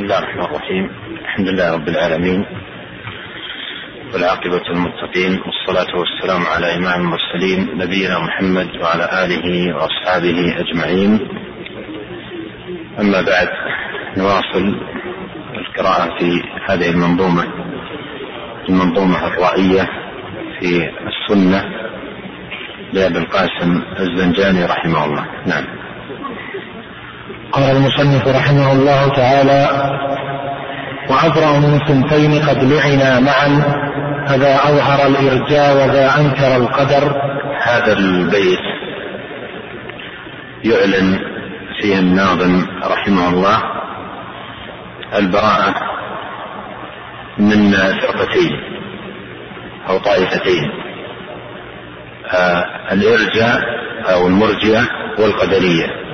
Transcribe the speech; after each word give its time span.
بسم 0.00 0.08
الله 0.08 0.18
الرحمن 0.18 0.44
الرحيم. 0.44 0.90
الحمد 1.20 1.48
لله 1.48 1.74
رب 1.74 1.88
العالمين. 1.88 2.44
والعاقبة 4.14 4.62
المتقين 4.70 5.40
والصلاة 5.46 5.98
والسلام 5.98 6.46
على 6.46 6.76
إمام 6.76 7.00
المرسلين 7.00 7.78
نبينا 7.78 8.18
محمد 8.18 8.68
وعلى 8.80 9.24
آله 9.24 9.76
وأصحابه 9.76 10.54
أجمعين. 10.60 11.28
أما 13.00 13.20
بعد 13.20 13.48
نواصل 14.16 14.80
القراءة 15.54 16.18
في 16.18 16.42
هذه 16.68 16.90
المنظومة 16.90 17.44
المنظومة 18.68 19.26
الرائية 19.26 19.88
في 20.60 20.90
السنة 21.10 21.64
لأبي 22.92 23.18
القاسم 23.18 23.82
الزنجاني 24.00 24.64
رحمه 24.64 25.04
الله. 25.04 25.26
نعم. 25.46 25.79
قال 27.52 27.76
المصنف 27.76 28.28
رحمه 28.28 28.72
الله 28.72 29.08
تعالى 29.08 29.68
وأبرأ 31.10 31.58
من 31.58 31.78
ثنتين 31.78 32.42
قد 32.42 32.64
لعنا 32.64 33.20
معا 33.20 33.62
فذا 34.28 34.54
أظهر 34.54 35.06
الإرجاء 35.06 35.74
وذا 35.76 36.20
أنكر 36.20 36.56
القدر. 36.56 37.22
هذا 37.62 37.92
البيت 37.92 38.60
يعلن 40.64 41.18
فيه 41.80 41.98
الناظم 41.98 42.66
رحمه 42.84 43.28
الله 43.28 43.62
البراءة 45.18 45.74
من 47.38 47.72
فرقتين 47.72 48.52
أو 49.88 49.98
طائفتين 49.98 50.70
آه 52.32 52.64
الإرجاء 52.92 53.60
أو 54.12 54.26
المرجئة 54.26 54.82
والقدرية. 55.18 56.09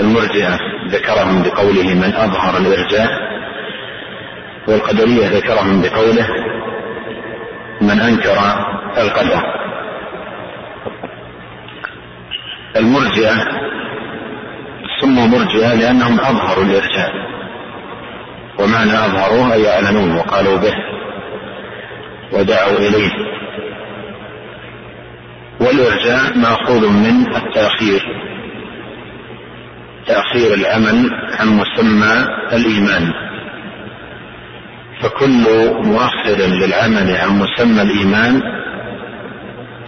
المرجئة 0.00 0.58
ذكرهم 0.88 1.42
بقوله 1.42 1.94
من 1.94 2.14
أظهر 2.14 2.56
الإرجاء 2.58 3.08
والقدرية 4.68 5.28
ذكرهم 5.28 5.82
بقوله 5.82 6.28
من 7.80 8.00
أنكر 8.00 8.38
القدر 8.98 9.42
المرجئة 12.76 13.34
سموا 15.00 15.26
مرجئة 15.26 15.74
لأنهم 15.74 16.20
أظهروا 16.20 16.64
الإرجاء 16.64 17.12
ومعنى 18.58 18.92
أظهروه 18.92 19.52
أي 19.52 19.74
أعلنوه 19.74 20.18
وقالوا 20.18 20.56
به 20.56 20.74
ودعوا 22.32 22.76
إليه. 22.78 23.10
والإرجاء 25.60 26.38
مأخوذ 26.38 26.88
من 26.88 27.36
التأخير. 27.36 28.02
تأخير 30.06 30.54
العمل 30.54 31.10
عن 31.40 31.48
مسمى 31.48 32.26
الإيمان. 32.52 33.12
فكل 35.02 35.44
مؤخر 35.82 36.36
للعمل 36.36 37.16
عن 37.16 37.38
مسمى 37.38 37.82
الإيمان 37.82 38.40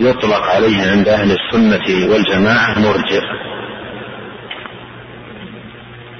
يطلق 0.01 0.43
عليه 0.43 0.91
عند 0.91 1.09
أهل 1.09 1.31
السنة 1.33 2.13
والجماعة 2.13 2.79
مرجع. 2.79 3.23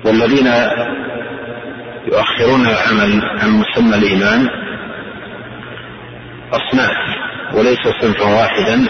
والذين 0.05 0.47
يؤخرون 2.07 2.67
العمل 2.67 3.23
عن 3.41 3.51
مسمى 3.51 3.97
الإيمان 3.97 4.49
أصناف 6.53 6.97
وليس 7.55 7.81
صنفا 8.01 8.25
واحدا 8.25 8.89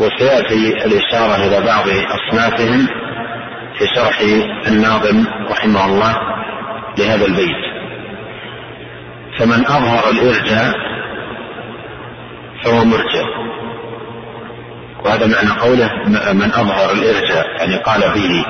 وسيأتي 0.00 0.84
الإشارة 0.84 1.36
إلى 1.46 1.66
بعض 1.66 1.84
أصنافهم. 1.88 3.03
في 3.78 3.86
شرح 3.94 4.20
الناظم 4.66 5.26
رحمه 5.50 5.86
الله 5.86 6.16
لهذا 6.98 7.26
البيت. 7.26 7.64
فمن 9.38 9.64
أظهر 9.66 10.10
الإرجاء 10.10 10.74
فهو 12.64 12.84
مرجع. 12.84 13.24
وهذا 15.04 15.26
معنى 15.26 15.60
قوله 15.60 15.90
من 16.32 16.52
أظهر 16.54 16.92
الإرجاء 16.92 17.46
يعني 17.58 17.76
قال 17.76 18.00
به 18.00 18.44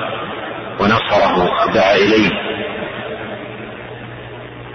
ونصره 0.79 1.67
ودعا 1.67 1.95
إليه. 1.95 2.29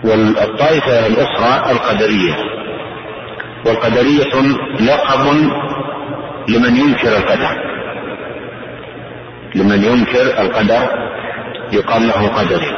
والطائفة 0.05 1.07
الأخرى 1.07 1.73
القدرية. 1.73 2.35
والقدرية 3.67 4.35
لقب 4.81 5.27
لمن 6.49 6.77
ينكر 6.77 7.17
القدر. 7.17 7.70
لمن 9.55 9.85
ينكر 9.85 10.41
القدر 10.43 10.89
يقال 11.73 12.07
له 12.09 12.29
قدري 12.29 12.77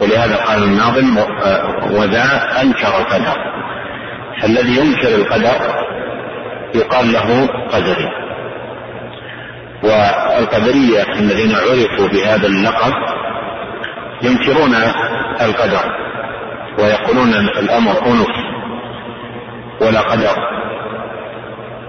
ولهذا 0.00 0.36
قال 0.36 0.62
الناظم 0.62 1.18
وذا 1.90 2.50
أنكر 2.62 2.88
القدر. 3.00 3.36
فالذي 4.42 4.76
ينكر 4.76 5.14
القدر 5.14 5.84
يقال 6.74 7.12
له 7.12 7.46
قدري 7.46 8.08
والقدرية 9.82 11.12
الذين 11.18 11.54
عرفوا 11.54 12.08
بهذا 12.08 12.46
اللقب 12.46 12.92
ينكرون 14.22 14.74
القدر 15.40 15.84
ويقولون 16.78 17.34
الأمر 17.34 17.92
أنف 18.06 18.28
ولا 19.80 20.00
قدر. 20.00 20.36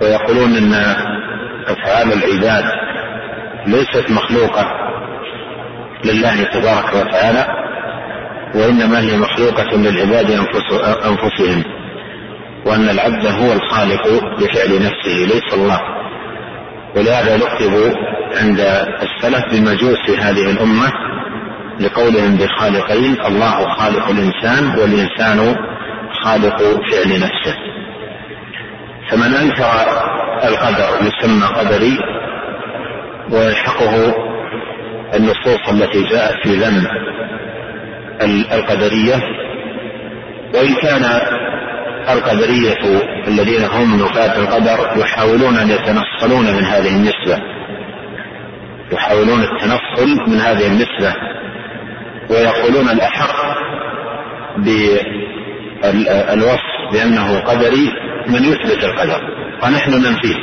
ويقولون 0.02 0.56
أن 0.56 0.74
أفعال 1.68 2.14
العباد 2.14 2.83
ليست 3.68 4.12
مخلوقة 4.12 4.66
لله 6.06 6.44
تبارك 6.44 6.94
وتعالى 6.94 7.48
وإنما 8.56 9.00
هي 9.00 9.18
مخلوقة 9.18 9.78
للعباد 9.78 10.32
أنفسهم 11.06 11.64
وأن 12.66 12.90
العبد 12.90 13.26
هو 13.26 13.54
الخالق 13.54 14.08
بفعل 14.40 14.76
نفسه 14.76 15.26
ليس 15.34 15.54
الله. 15.54 15.80
ولهذا 16.96 17.38
لقبوا 17.38 17.90
عند 18.42 18.60
السلف 19.02 19.44
بمجوس 19.54 20.10
هذه 20.20 20.52
الأمة 20.52 20.92
لقولهم 21.80 22.36
بخالقين 22.36 23.18
الله 23.26 23.70
خالق 23.70 24.10
الإنسان 24.10 24.80
والإنسان 24.80 25.56
خالق 26.24 26.58
فعل 26.62 27.20
نفسه. 27.20 27.56
فمن 29.10 29.34
أنكر 29.34 29.72
القدر 30.44 31.08
يسمى 31.08 31.46
قدري 31.46 31.98
ويلحقه 33.32 34.16
النصوص 35.16 35.70
التي 35.70 36.04
جاءت 36.04 36.48
في 36.48 36.56
ذم 36.56 36.88
القدرية 38.52 39.22
وإن 40.54 40.74
كان 40.76 41.04
القدرية 42.10 42.78
الذين 43.28 43.64
هم 43.64 44.04
نفاة 44.06 44.38
القدر 44.38 45.02
يحاولون 45.02 45.58
أن 45.58 45.70
يتنصلون 45.70 46.46
من 46.46 46.64
هذه 46.64 46.96
النسبة 46.96 47.42
يحاولون 48.92 49.42
التنصل 49.42 50.30
من 50.32 50.40
هذه 50.40 50.68
النسبة 50.68 51.16
ويقولون 52.30 52.90
الأحق 52.90 53.58
بالوصف 55.84 56.74
بأنه 56.92 57.40
قدري 57.40 57.90
من 58.28 58.44
يثبت 58.44 58.84
القدر 58.84 59.22
ونحن 59.64 59.92
ننفيه. 59.92 60.36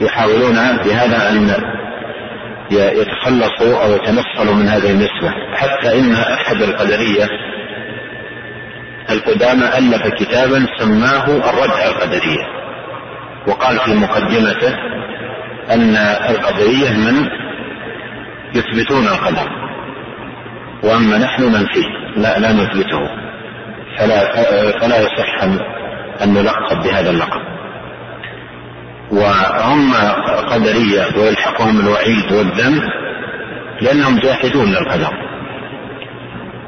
يحاولون 0.00 0.54
بهذا 0.54 1.30
أن 1.30 1.54
يتخلصوا 2.70 3.84
أو 3.84 3.92
يتنصلوا 3.92 4.54
من 4.54 4.68
هذه 4.68 4.90
النسبة 4.90 5.30
حتى 5.54 5.98
إن 5.98 6.12
أحد 6.12 6.62
القدرية 6.62 7.28
القدامى 9.10 9.64
ألف 9.78 10.06
كتابا 10.06 10.66
سماه 10.78 11.24
الردع 11.26 11.86
القدرية. 11.86 12.46
وقال 13.46 13.78
في 13.78 13.94
مقدمته 13.94 14.74
أن 15.70 15.96
القدرية 16.30 16.90
من 16.90 17.28
يثبتون 18.54 19.06
القدر 19.06 19.48
وأما 20.82 21.18
نحن 21.18 21.42
ننفيه 21.42 21.88
لا 22.16 22.38
لا 22.38 22.52
نثبته. 22.52 23.00
فلا 23.98 24.32
فلا 24.78 24.98
يصح 25.00 25.42
أن 26.22 26.34
نلقب 26.34 26.82
بهذا 26.82 27.10
اللقب. 27.10 27.47
وهم 29.10 29.92
قدرية 30.48 31.06
ويلحقهم 31.16 31.80
الوعيد 31.80 32.32
والذم 32.32 32.80
لأنهم 33.82 34.18
جاحدون 34.18 34.70
للقدر 34.70 35.12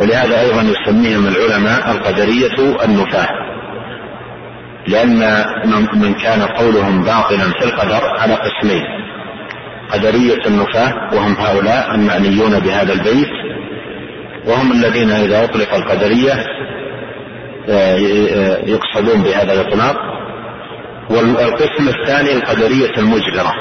ولهذا 0.00 0.40
أيضا 0.40 0.62
يسميهم 0.62 1.28
العلماء 1.28 1.90
القدرية 1.90 2.84
النفاة. 2.84 3.28
لأن 4.86 5.44
من 5.94 6.14
كان 6.14 6.42
قولهم 6.42 7.04
باطلا 7.04 7.52
في 7.58 7.64
القدر 7.64 8.00
على 8.18 8.34
قسمين 8.34 8.82
قدرية 9.92 10.46
النفاة 10.46 10.94
وهم 11.12 11.32
هؤلاء 11.32 11.94
المعنيون 11.94 12.60
بهذا 12.60 12.92
البيت 12.92 13.30
وهم 14.46 14.72
الذين 14.72 15.10
إذا 15.10 15.44
أطلق 15.44 15.74
القدرية 15.74 16.32
يقصدون 18.66 19.22
بهذا 19.22 19.52
الإطلاق. 19.52 19.96
والقسم 21.10 21.88
الثاني 21.88 22.32
القدرية 22.32 22.92
المجبرة 22.98 23.52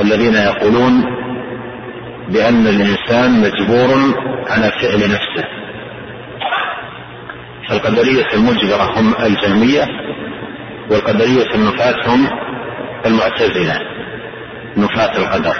الذين 0.00 0.34
يقولون 0.34 1.04
بأن 2.28 2.66
الإنسان 2.66 3.40
مجبور 3.40 4.14
على 4.50 4.72
فعل 4.80 4.98
نفسه. 4.98 5.44
فالقدرية 7.68 8.26
المجبرة 8.34 8.98
هم 8.98 9.14
الجهمية 9.24 9.86
والقدرية 10.90 11.54
النفاة 11.54 12.06
هم 12.06 12.28
المعتزلة 13.06 13.80
نفاة 14.76 15.18
القدر. 15.18 15.54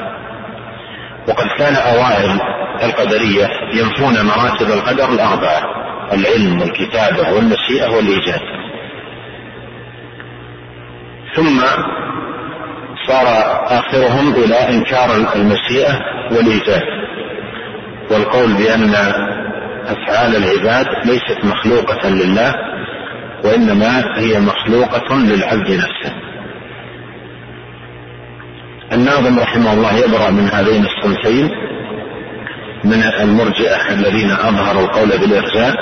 وقد 1.29 1.47
كان 1.59 1.75
أوائل 1.75 2.41
القدرية 2.82 3.49
ينفون 3.75 4.26
مراتب 4.26 4.67
القدر 4.67 5.12
الأربعة 5.12 5.62
العلم 6.12 6.61
والكتابة 6.61 7.32
والمشيئة 7.32 7.88
والإيجاد. 7.97 8.56
ثم 11.37 11.61
صار 13.06 13.27
آخرهم 13.67 14.35
إلى 14.35 14.69
إنكار 14.69 15.17
المشيئة 15.37 16.00
والإيجاد 16.31 16.83
والقول 18.11 18.53
بأن 18.53 18.94
أفعال 19.87 20.37
العباد 20.37 20.87
ليست 21.05 21.44
مخلوقة 21.44 22.09
لله 22.09 22.55
وإنما 23.44 24.19
هي 24.19 24.41
مخلوقة 24.41 25.17
للعبد 25.17 25.71
نفسه. 25.71 26.12
الناظم 28.93 29.38
رحمه 29.41 29.73
الله 29.73 29.94
يبرأ 29.94 30.31
من 30.31 30.49
هذين 30.49 30.85
الصنفين 30.87 31.50
من 32.85 33.03
المرجئة 33.21 33.93
الذين 33.93 34.31
أظهروا 34.31 34.83
القول 34.83 35.09
بالإرجاء 35.09 35.75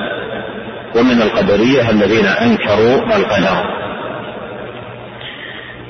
ومن 0.97 1.23
القدرية 1.23 1.91
الذين 1.91 2.27
أنكروا 2.27 3.17
القدر. 3.17 3.84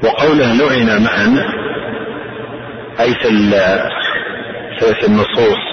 وقوله 0.05 0.53
لعن 0.53 1.03
معا 1.03 1.45
أي 3.01 3.15
في 3.15 3.29
في 5.01 5.07
النصوص 5.07 5.65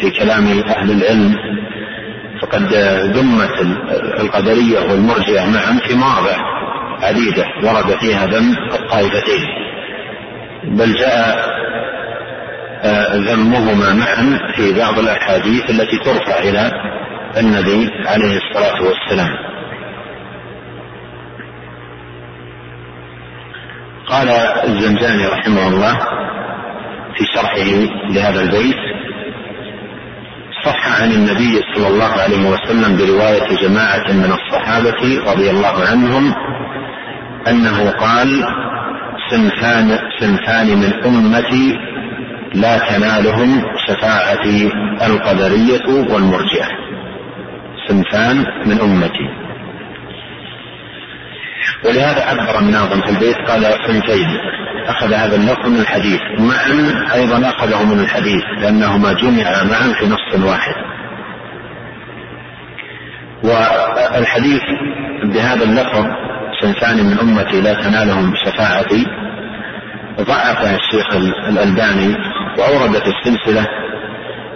في 0.00 0.10
كلام 0.10 0.46
أهل 0.46 0.90
العلم 0.90 1.36
فقد 2.42 2.74
ذمت 3.16 3.60
القدرية 4.20 4.78
والمرجئة 4.80 5.44
معا 5.46 5.80
في 5.86 5.94
مواضع 5.94 6.36
عديدة 7.02 7.44
ورد 7.62 7.98
فيها 8.00 8.26
ذم 8.26 8.56
الطائفتين. 8.72 9.44
بل 10.64 10.94
جاء 10.94 11.56
آه، 12.82 13.16
ذمهما 13.16 13.94
معا 13.94 14.38
في 14.56 14.72
بعض 14.78 14.98
الأحاديث 14.98 15.70
التي 15.70 15.98
ترفع 15.98 16.38
إلى 16.38 16.70
النبي 17.36 17.90
عليه 18.06 18.36
الصلاة 18.38 18.82
والسلام. 18.82 19.55
قال 24.06 24.28
الزنجاني 24.64 25.26
رحمه 25.26 25.68
الله 25.68 25.94
في 27.16 27.24
شرحه 27.34 27.64
لهذا 28.10 28.40
البيت 28.40 28.76
صح 30.64 31.02
عن 31.02 31.12
النبي 31.12 31.60
صلى 31.74 31.88
الله 31.88 32.12
عليه 32.22 32.50
وسلم 32.50 32.96
برواية 32.96 33.56
جماعة 33.56 34.12
من 34.12 34.32
الصحابة 34.32 35.30
رضي 35.32 35.50
الله 35.50 35.84
عنهم 35.90 36.34
أنه 37.48 37.90
قال 37.90 38.44
صنفان 39.30 39.98
صنفان 40.20 40.66
من 40.66 40.92
أمتي 41.04 41.76
لا 42.54 42.78
تنالهم 42.78 43.62
شفاعتي 43.86 44.70
القدرية 45.06 45.86
والمرجئة. 46.14 46.68
صنفان 47.88 48.44
من 48.66 48.80
أمتي. 48.80 49.45
ولهذا 51.84 52.24
عبر 52.24 52.58
الناظم 52.58 53.00
في 53.00 53.10
البيت 53.10 53.36
قال 53.36 53.62
صنفين 53.86 54.26
أخذ 54.86 55.12
هذا 55.12 55.36
اللفظ 55.36 55.66
من 55.66 55.80
الحديث. 55.80 56.20
معا 56.38 57.04
أيضا 57.14 57.48
أخذه 57.48 57.84
من 57.84 58.00
الحديث 58.00 58.42
لأنهما 58.58 59.12
جمعا 59.12 59.64
معا 59.64 59.92
في 59.98 60.06
نص 60.06 60.44
واحد. 60.46 60.74
والحديث 63.42 64.62
بهذا 65.24 65.64
اللفظ 65.64 66.04
صنفان 66.62 66.96
من 66.96 67.18
أمتي 67.18 67.60
لا 67.60 67.74
تنالهم 67.74 68.34
شفاعتي 68.44 69.06
ضعفها 70.20 70.76
الشيخ 70.76 71.14
الألباني 71.48 72.16
وأورد 72.58 72.92
في 72.92 73.10
السلسلة. 73.18 73.66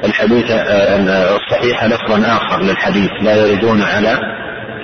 الحديث 0.04 0.50
آه، 0.50 1.36
الصحيح 1.36 1.84
لفظا 1.84 2.36
آخر 2.36 2.62
للحديث 2.62 3.10
لا 3.20 3.46
يردون 3.46 3.82
على 3.82 4.18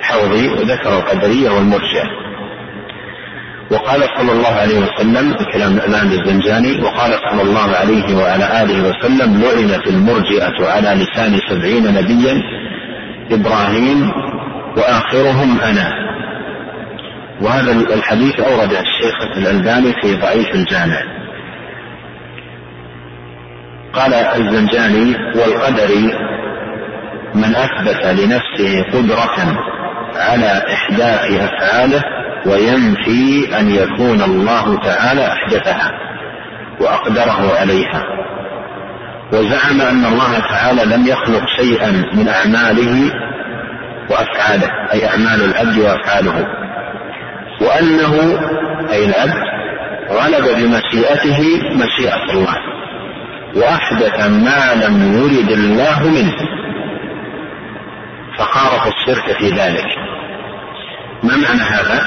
حوضي 0.01 0.47
وذكر 0.47 0.97
القدرية 0.97 1.49
والمرجئة 1.49 2.27
وقال 3.71 4.01
صلى 4.17 4.31
الله 4.31 4.47
عليه 4.47 4.79
وسلم 4.79 5.33
بكلام 5.33 5.73
الإمام 5.73 6.11
الزنجاني 6.11 6.81
وقال 6.81 7.11
صلى 7.31 7.41
الله 7.41 7.75
عليه 7.75 8.15
وعلى 8.15 8.63
آله 8.63 8.89
وسلم 8.89 9.41
لعنت 9.41 9.87
المرجئة 9.87 10.67
على 10.67 11.03
لسان 11.03 11.39
سبعين 11.49 11.83
نبيا 11.93 12.41
إبراهيم 13.31 14.11
وآخرهم 14.77 15.59
أنا. 15.61 15.93
وهذا 17.41 17.71
الحديث 17.71 18.39
أورده 18.39 18.79
الشيخ 18.79 19.37
الألباني 19.37 19.93
في 20.01 20.15
ضعيف 20.15 20.55
الجامع. 20.55 21.01
قال 23.93 24.13
الزنجاني 24.13 25.15
والقدري 25.35 26.13
من 27.35 27.55
أثبت 27.55 28.05
لنفسه 28.05 28.83
قدرة 28.93 29.57
على 30.17 30.63
إحداث 30.73 31.31
أفعاله 31.31 32.03
وينفي 32.45 33.59
أن 33.59 33.71
يكون 33.71 34.21
الله 34.21 34.79
تعالى 34.79 35.27
أحدثها 35.27 35.91
وأقدره 36.81 37.57
عليها. 37.59 38.03
وزعم 39.33 39.81
أن 39.81 40.05
الله 40.05 40.39
تعالى 40.39 40.95
لم 40.95 41.07
يخلق 41.07 41.43
شيئا 41.59 41.91
من 42.13 42.27
أعماله 42.27 43.11
وأفعاله 44.09 44.69
أي 44.93 45.07
أعمال 45.09 45.43
العبد 45.43 45.77
وأفعاله. 45.77 46.45
وأنه 47.61 48.39
أي 48.91 49.05
العبد 49.05 49.43
غلب 50.09 50.45
بمشيئته 50.57 51.39
مشيئة 51.75 52.31
الله 52.33 52.55
وأحدث 53.55 54.27
ما 54.27 54.85
لم 54.85 55.13
يرد 55.13 55.51
الله 55.51 56.07
منه 56.07 56.35
فخالف 58.37 58.87
الشرك 58.87 59.37
في 59.37 59.49
ذلك. 59.49 60.06
ما 61.27 61.35
معنى 61.35 61.61
هذا؟ 61.61 62.01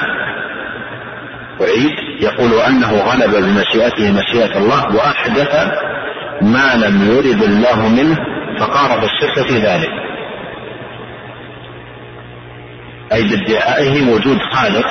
أعيد. 1.61 1.91
يقول 2.21 2.53
أنه 2.53 2.91
غلب 2.91 3.35
بمشيئته 3.35 4.11
مشيئة 4.11 4.57
الله 4.57 4.95
وأحدث 4.95 5.55
ما 6.41 6.75
لم 6.75 7.11
يرد 7.11 7.43
الله 7.43 7.89
منه 7.89 8.17
فقارب 8.59 9.03
الشرك 9.03 9.47
في 9.47 9.57
ذلك. 9.57 9.89
أي 13.13 13.23
بادعائه 13.23 14.13
وجود 14.13 14.37
خالق 14.53 14.85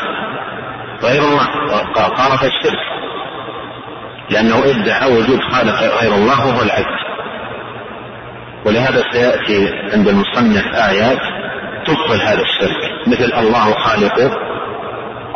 غير 1.02 1.22
الله 1.22 1.44
قارب 1.94 2.44
الشرك. 2.44 2.80
لأنه 4.30 4.58
ادعى 4.64 5.12
وجود 5.12 5.40
خالق 5.40 6.00
غير 6.00 6.14
الله 6.14 6.46
وهو 6.46 6.62
العبد. 6.62 7.00
ولهذا 8.66 9.02
سيأتي 9.12 9.68
عند 9.92 10.08
المصنف 10.08 10.64
آيات 10.74 11.39
تبطل 11.86 12.20
هذا 12.22 12.42
الشرك 12.42 13.06
مثل 13.06 13.32
الله 13.38 13.74
خالق 13.74 14.16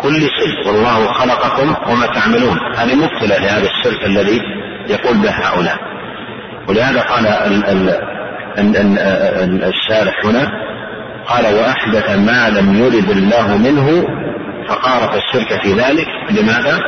كل 0.00 0.20
شيء. 0.20 0.66
والله 0.66 1.12
خلقكم 1.12 1.74
وما 1.90 2.06
تعملون. 2.06 2.58
هذه 2.76 2.94
مبطلة 2.94 3.38
لهذا 3.38 3.68
الشرك 3.70 4.04
الذي 4.04 4.40
يقول 4.88 5.16
به 5.18 5.30
هؤلاء. 5.30 5.78
ولهذا 6.68 7.00
قال 7.00 7.26
الشارح 9.64 10.24
هنا 10.24 10.50
قال 11.26 11.54
وأحدث 11.54 12.10
ما 12.10 12.50
لم 12.50 12.74
يرد 12.74 13.10
الله 13.10 13.56
منه 13.56 14.08
فقارف 14.68 15.14
الشرك 15.14 15.62
في 15.62 15.72
ذلك. 15.72 16.06
لماذا؟ 16.30 16.80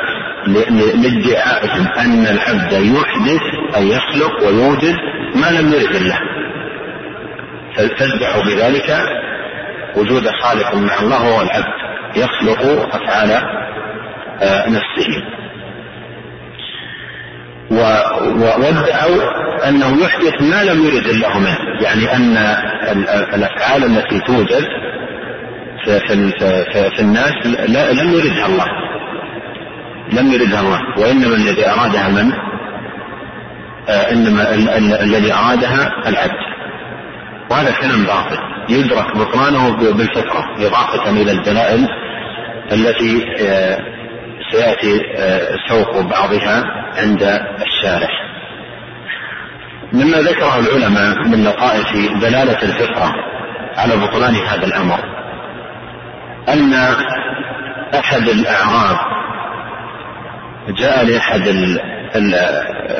لادعائهم 0.46 1.88
أن 1.98 2.26
العبد 2.26 2.72
يحدث 2.72 3.42
أي 3.76 3.88
يخلق 3.88 4.46
ويوجد 4.46 4.96
ما 5.34 5.50
لم 5.50 5.72
يرد 5.72 5.94
الله. 5.94 6.18
فادعوا 7.76 8.42
بذلك 8.44 8.98
وجود 9.96 10.28
خالق 10.42 10.74
مع 10.74 11.00
الله 11.00 11.16
هو 11.16 11.42
العبد 11.42 11.86
يخلق 12.16 12.60
أفعال 12.94 13.30
آه، 14.42 14.68
نفسه. 14.68 15.22
وادعوا 17.70 19.68
أنه 19.68 20.04
يحدث 20.04 20.42
ما 20.42 20.64
لم 20.64 20.86
يرد 20.86 21.06
الله 21.06 21.38
منه 21.38 21.58
يعني 21.82 22.12
أن 22.14 22.36
الأفعال 23.34 23.84
التي 23.84 24.20
توجد 24.20 24.64
في, 25.84 26.00
في, 26.00 26.90
في 26.90 27.00
الناس 27.00 27.46
لم 27.92 28.12
يردها 28.12 28.46
الله. 28.46 28.66
لم 30.12 30.32
يردها 30.32 30.60
الله 30.60 30.80
وإنما 30.98 31.36
الذي 31.36 31.68
أرادها 31.68 32.08
من؟ 32.08 32.32
آه، 33.88 34.12
إنما 34.12 34.54
الذي 35.02 35.32
أرادها 35.32 35.92
العبد. 36.06 36.46
وهذا 37.50 37.70
كلام 37.80 38.04
باطل. 38.04 38.55
يدرك 38.68 39.16
بطلانه 39.16 39.76
بالفطرة 39.76 40.44
إضافة 40.58 41.10
إلى 41.10 41.32
الدلائل 41.32 41.88
التي 42.72 43.24
آه، 43.40 43.78
سيأتي 44.52 45.00
آه، 45.16 45.56
سوق 45.68 46.00
بعضها 46.00 46.64
عند 46.96 47.22
الشارح 47.62 48.10
مما 49.92 50.18
ذكره 50.18 50.58
العلماء 50.58 51.28
من 51.28 51.44
لطائف 51.44 51.92
دلالة 52.20 52.62
الفطرة 52.62 53.12
على 53.76 53.96
بطلان 53.96 54.34
هذا 54.34 54.66
الأمر 54.66 54.98
أن 56.48 56.72
أحد 57.94 58.28
الأعراب 58.28 58.98
جاء 60.68 61.04
لأحد 61.04 61.42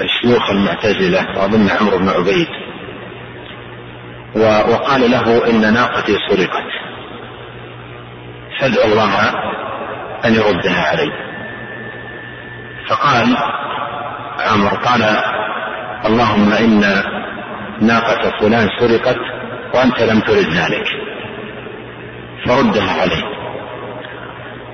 الشيوخ 0.02 0.50
المعتزلة 0.50 1.26
وأظن 1.37 1.70
عمرو 1.70 1.99
بن 1.99 2.08
عبيد 2.08 2.46
وقال 4.37 5.11
له 5.11 5.50
إن 5.50 5.75
ناقتي 5.75 6.16
سرقت. 6.28 6.66
فادعو 8.61 8.85
الله 8.85 9.14
أن 10.25 10.35
يردها 10.35 10.88
علي 10.90 11.12
فقال 12.88 13.37
عمرو 14.40 14.76
قال 14.76 15.02
اللهم 16.07 16.52
إن 16.52 16.81
ناقة 17.81 18.31
فلان 18.40 18.69
سرقت 18.78 19.19
وأنت 19.75 20.00
لم 20.00 20.21
ترد 20.21 20.49
ذلك 20.52 20.87
فردها 22.47 22.93
عليه. 23.02 23.25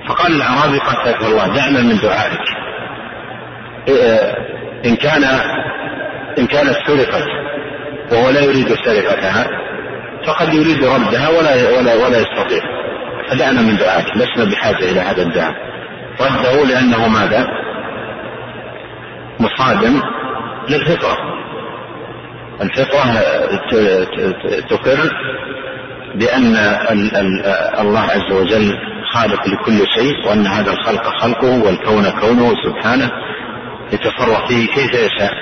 فقال 0.07 0.35
الأعرابي 0.35 0.79
قتلك 0.79 1.21
الله 1.21 1.47
دعنا 1.47 1.81
من 1.81 1.97
دعائك. 1.97 2.45
إن 4.85 4.95
كان 4.95 5.23
إن 6.39 6.47
كانت 6.47 6.77
سرقت 6.87 7.27
وهو 8.13 8.29
لا 8.29 8.41
يريد 8.41 8.67
سرقتها 8.67 9.47
فقد 10.25 10.53
يريد 10.53 10.83
ردها 10.83 11.29
ولا 11.29 11.77
ولا 11.77 11.95
ولا 11.95 12.17
يستطيع. 12.17 12.61
فدعنا 13.29 13.61
من 13.61 13.77
دعائك 13.77 14.05
لسنا 14.17 14.51
بحاجة 14.51 14.91
إلى 14.91 14.99
هذا 14.99 15.21
الدعاء. 15.21 15.53
رده 16.21 16.65
لأنه 16.65 17.07
ماذا؟ 17.07 17.47
مصادم 19.39 20.01
للفطرة. 20.69 21.17
الفطرة 22.61 23.03
تقر 24.69 25.11
بأن 26.15 26.55
الله 27.79 27.99
عز 27.99 28.31
وجل 28.31 28.77
خالق 29.13 29.47
لكل 29.47 29.87
شيء 29.97 30.27
وأن 30.27 30.47
هذا 30.47 30.71
الخلق 30.71 31.07
خلقه 31.07 31.63
والكون 31.65 32.09
كونه 32.09 32.53
سبحانه 32.65 33.11
يتصرف 33.93 34.47
فيه 34.47 34.67
كيف 34.67 34.93
يشاء. 34.93 35.33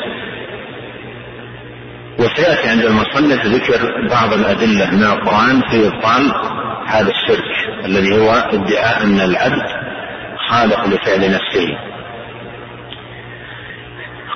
وسيأتي 2.20 2.70
عند 2.70 2.86
المصنف 2.86 3.46
ذكر 3.46 4.08
بعض 4.10 4.34
الأدلة 4.34 4.92
من 4.92 5.04
القرآن 5.04 5.62
في 5.62 5.88
إبطال 5.88 6.32
هذا 6.88 7.10
الشرك 7.12 7.86
الذي 7.86 8.20
هو 8.20 8.32
ادعاء 8.32 9.04
أن 9.04 9.22
العبد 9.22 9.66
خالق 10.50 10.88
لفعل 10.88 11.32
نفسه. 11.32 11.68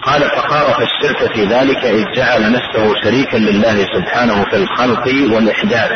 قال 0.03 0.22
فقارف 0.22 0.82
الشرك 0.82 1.34
في 1.34 1.46
ذلك 1.46 1.86
إذ 1.86 2.12
جعل 2.15 2.51
نفسه 2.51 3.01
شريكا 3.03 3.38
لله 3.38 3.88
سبحانه 3.96 4.44
في 4.44 4.55
الخلق 4.55 5.08
والإحداث 5.36 5.91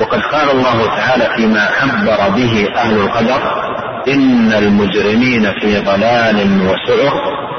وقد 0.00 0.20
قال 0.22 0.50
الله 0.50 0.86
تعالى 0.86 1.28
فيما 1.36 1.60
عبر 1.60 2.36
به 2.36 2.68
أهل 2.76 2.96
القدر 2.96 3.70
إن 4.08 4.52
المجرمين 4.52 5.52
في 5.60 5.80
ضلال 5.80 6.60
وسعر 6.62 7.49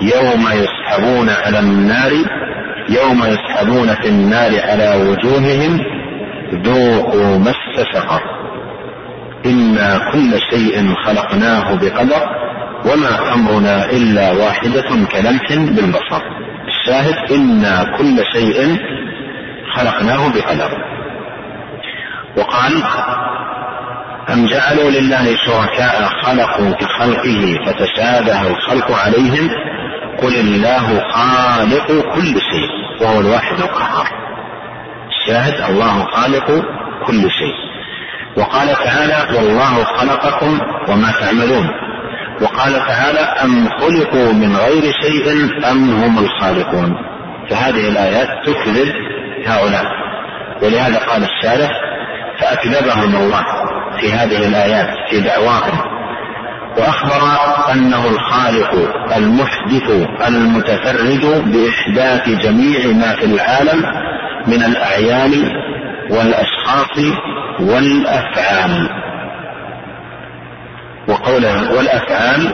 يوم 0.00 0.48
يسحبون 0.52 1.30
على 1.30 1.58
النار 1.58 2.12
يوم 2.88 3.24
يسحبون 3.24 3.94
في 3.94 4.08
النار 4.08 4.50
على 4.60 5.08
وجوههم 5.08 5.80
ذوقوا 6.54 7.38
مس 7.38 7.86
سقر. 7.92 8.22
إنا 9.46 10.10
كل 10.12 10.40
شيء 10.50 10.94
خلقناه 11.04 11.74
بقدر 11.74 12.22
وما 12.84 13.34
أمرنا 13.34 13.90
إلا 13.90 14.32
واحدة 14.32 15.06
كلمح 15.12 15.52
بالبصر. 15.52 16.22
الشاهد 16.68 17.32
إنا 17.32 17.84
كل 17.98 18.24
شيء 18.32 18.78
خلقناه 19.76 20.28
بقدر. 20.28 20.70
وقال 22.36 22.82
أم 24.32 24.46
جعلوا 24.46 24.90
لله 24.90 25.36
شركاء 25.36 26.04
خلقوا 26.22 26.72
كخلقه 26.72 27.58
فتشابه 27.66 28.46
الخلق 28.46 28.92
عليهم؟ 28.92 29.50
قل 30.22 30.34
الله 30.34 31.00
خالق 31.10 31.86
كل 32.14 32.40
شيء 32.40 33.00
وهو 33.00 33.20
الواحد 33.20 33.60
القهار. 33.60 34.06
الشاهد 35.08 35.70
الله 35.70 36.04
خالق 36.04 36.46
كل 37.06 37.30
شيء. 37.30 37.54
وقال 38.36 38.68
تعالى 38.68 39.36
والله 39.36 39.84
خلقكم 39.84 40.60
وما 40.88 41.12
تعملون. 41.20 41.70
وقال 42.42 42.72
تعالى 42.72 43.20
أم 43.20 43.68
خلقوا 43.68 44.32
من 44.32 44.56
غير 44.56 44.92
شيء 45.02 45.50
أم 45.70 45.90
هم 45.90 46.18
الخالقون. 46.18 46.96
فهذه 47.50 47.88
الآيات 47.88 48.28
تكذب 48.46 48.94
هؤلاء. 49.46 49.84
ولهذا 50.62 50.98
قال 50.98 51.24
الشارح 51.24 51.70
فأكذبهم 52.40 53.16
الله 53.16 53.44
في 54.00 54.12
هذه 54.12 54.48
الآيات 54.48 54.88
في 55.10 55.20
دعواهم. 55.20 55.94
وأخبر 56.78 57.22
أنه 57.72 58.08
الخالق 58.08 58.74
المحدث 59.16 59.90
المتفرد 60.28 61.44
بإحداث 61.52 62.28
جميع 62.28 62.86
ما 62.92 63.14
في 63.16 63.24
العالم 63.24 63.84
من 64.46 64.62
الأعيان 64.64 65.32
والأشخاص 66.10 66.98
والأفعال. 67.60 68.88
وقوله 71.08 71.72
والأفعال 71.76 72.52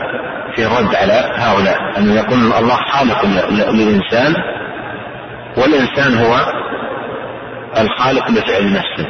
في 0.55 0.65
الرد 0.65 0.95
على 0.95 1.31
هؤلاء 1.35 1.77
أن 1.97 2.17
يكون 2.17 2.53
الله 2.53 2.75
خالق 2.75 3.25
للإنسان 3.49 4.35
والإنسان 5.57 6.25
هو 6.25 6.35
الخالق 7.77 8.31
لفعل 8.31 8.73
نفسه. 8.73 9.07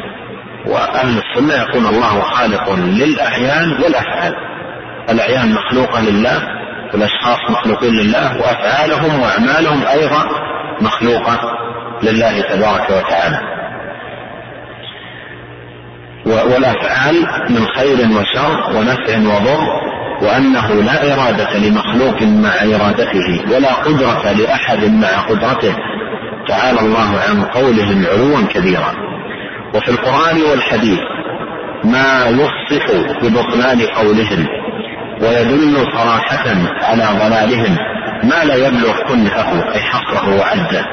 وأهل 0.66 1.18
السنة 1.18 1.54
يقول 1.54 1.86
الله 1.86 2.22
خالق 2.22 2.74
للأعيان 2.74 3.72
والأفعال. 3.84 4.51
الأعيان 5.10 5.54
مخلوقة 5.54 6.02
لله 6.02 6.42
والأشخاص 6.94 7.40
مخلوقين 7.50 7.94
لله 7.94 8.38
وأفعالهم 8.38 9.20
وأعمالهم 9.20 9.84
أيضا 9.88 10.30
مخلوقة 10.82 11.40
لله 12.04 12.42
تبارك 12.42 12.90
وتعالى. 12.90 13.40
والأفعال 16.26 17.16
من 17.50 17.68
خير 17.76 17.98
وشر 17.98 18.78
ونفع 18.78 19.18
وضر 19.18 19.92
وأنه 20.22 20.68
لا 20.74 21.14
إرادة 21.14 21.58
لمخلوق 21.58 22.22
مع 22.22 22.54
إرادته 22.64 23.54
ولا 23.56 23.74
قدرة 23.74 24.32
لأحد 24.32 24.84
مع 24.84 25.22
قدرته. 25.30 25.76
تعالى 26.48 26.80
الله 26.80 27.20
عن 27.30 27.44
قولهم 27.44 28.06
علوا 28.06 28.48
كبيرا. 28.54 28.94
وفي 29.76 29.92
القرآن 29.92 30.42
والحديث 30.42 31.00
ما 31.84 32.26
يفصح 32.26 32.86
ببطلان 33.22 33.82
قولهم. 33.82 34.61
ويدل 35.22 35.76
صراحة 35.94 36.46
على 36.82 37.08
ضلالهم 37.20 37.78
ما 38.24 38.44
لا 38.44 38.56
يبلغ 38.56 39.02
كنهه 39.08 39.74
أي 39.74 39.80
حصره 39.80 40.40
وعده. 40.40 40.86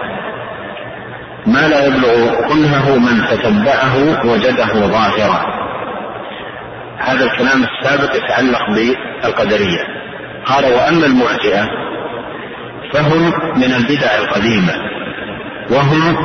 ما 1.46 1.68
لا 1.68 1.86
يبلغ 1.86 2.48
كنهه 2.48 2.98
من 2.98 3.26
تتبعه 3.30 4.26
وجده 4.26 4.86
ظاهرا. 4.86 5.46
هذا 6.98 7.24
الكلام 7.24 7.64
السابق 7.64 8.16
يتعلق 8.16 8.60
بالقدرية. 8.70 9.84
قال 10.44 10.64
وأما 10.64 11.06
المرجئة 11.06 11.68
فهم 12.92 13.32
من 13.56 13.72
البدع 13.74 14.16
القديمة 14.18 14.74
وهم 15.70 16.16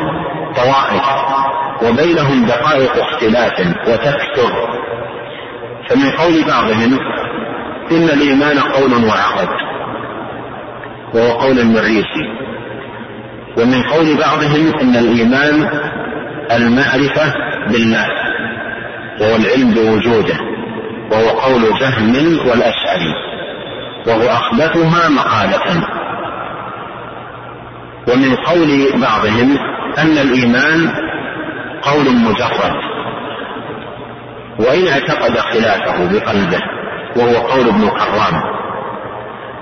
طوائف 0.56 1.04
وبينهم 1.84 2.46
دقائق 2.46 2.92
اختلاف 3.04 3.60
وتكثر. 3.88 4.54
فمن 5.90 6.12
قول 6.12 6.44
بعضهم 6.48 7.00
إن 7.92 8.10
الإيمان 8.10 8.60
قول 8.60 9.06
وعقد 9.06 9.48
وهو 11.14 11.32
قول 11.32 11.60
المريسي 11.60 12.26
ومن 13.58 13.84
قول 13.84 14.18
بعضهم 14.18 14.74
إن 14.82 14.96
الإيمان 14.96 15.70
المعرفة 16.52 17.34
بالله 17.68 18.08
وهو 19.22 19.36
العلم 19.36 19.72
بوجوده 19.74 20.38
وهو 21.12 21.30
قول 21.30 21.62
جهم 21.80 22.38
والأشعري 22.50 23.14
وهو 24.08 24.28
أخبثها 24.28 25.10
مقالة. 25.10 25.88
ومن 28.08 28.36
قول 28.36 29.02
بعضهم 29.02 29.58
أن 29.98 30.18
الإيمان 30.18 30.92
قول 31.82 32.16
مجرد 32.16 32.74
وإن 34.60 34.88
اعتقد 34.88 35.38
خلافه 35.38 36.06
بقلبه. 36.12 36.62
وهو 37.16 37.48
قول 37.48 37.68
ابن 37.68 37.90
كرام. 37.90 38.42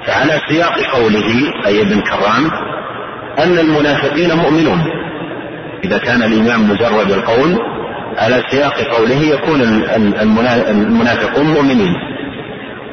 فعلى 0.08 0.42
سياق 0.50 0.80
قوله 0.80 1.54
أي 1.66 1.82
ابن 1.82 2.02
كرام 2.02 2.52
أن 3.40 3.60
المنافقين 3.60 4.34
مؤمنون. 4.38 4.84
إذا 5.84 5.98
كان 5.98 6.24
الإيمان 6.24 6.68
مجرد 6.68 7.12
القول 7.12 7.60
على 8.18 8.44
سياق 8.50 8.82
قوله 8.82 9.22
يكون 9.22 9.62
المنافقون 10.72 11.46
مؤمنين. 11.46 11.94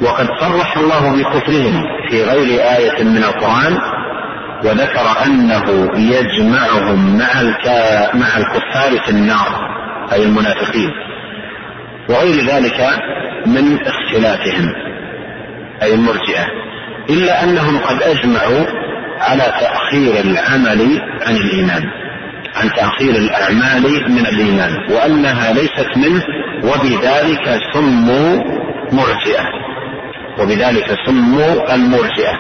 وقد 0.03 0.27
صرح 0.41 0.77
الله 0.77 1.13
بكفرهم 1.13 1.83
في 2.11 2.25
غير 2.25 2.61
آية 2.77 3.05
من 3.05 3.25
القرآن 3.25 3.79
وذكر 4.65 5.27
أنه 5.27 5.91
يجمعهم 5.97 7.19
مع 7.19 7.43
مع 8.15 8.37
الكفار 8.37 9.01
في 9.05 9.11
النار 9.11 9.69
أي 10.13 10.25
المنافقين. 10.25 10.91
وغير 12.09 12.47
ذلك 12.47 12.81
من 13.55 13.79
اختلافهم 13.87 14.73
أي 15.83 15.95
المرجئة 15.95 16.47
إلا 17.11 17.45
أنهم 17.45 17.79
قد 17.79 18.03
أجمعوا 18.03 18.67
على 19.21 19.43
تأخير 19.61 20.21
العمل 20.21 21.01
عن 21.27 21.37
الإيمان 21.37 21.83
عن 22.57 22.71
تأخير 22.77 23.11
الأعمال 23.11 23.83
من 24.13 24.27
الإيمان 24.27 24.73
وأنها 24.91 25.53
ليست 25.53 25.97
منه 25.97 26.23
وبذلك 26.65 27.61
سموا 27.75 28.37
مرجئة 28.93 29.45
وبذلك 30.39 30.97
سموا 31.07 31.75
المرجئة 31.75 32.33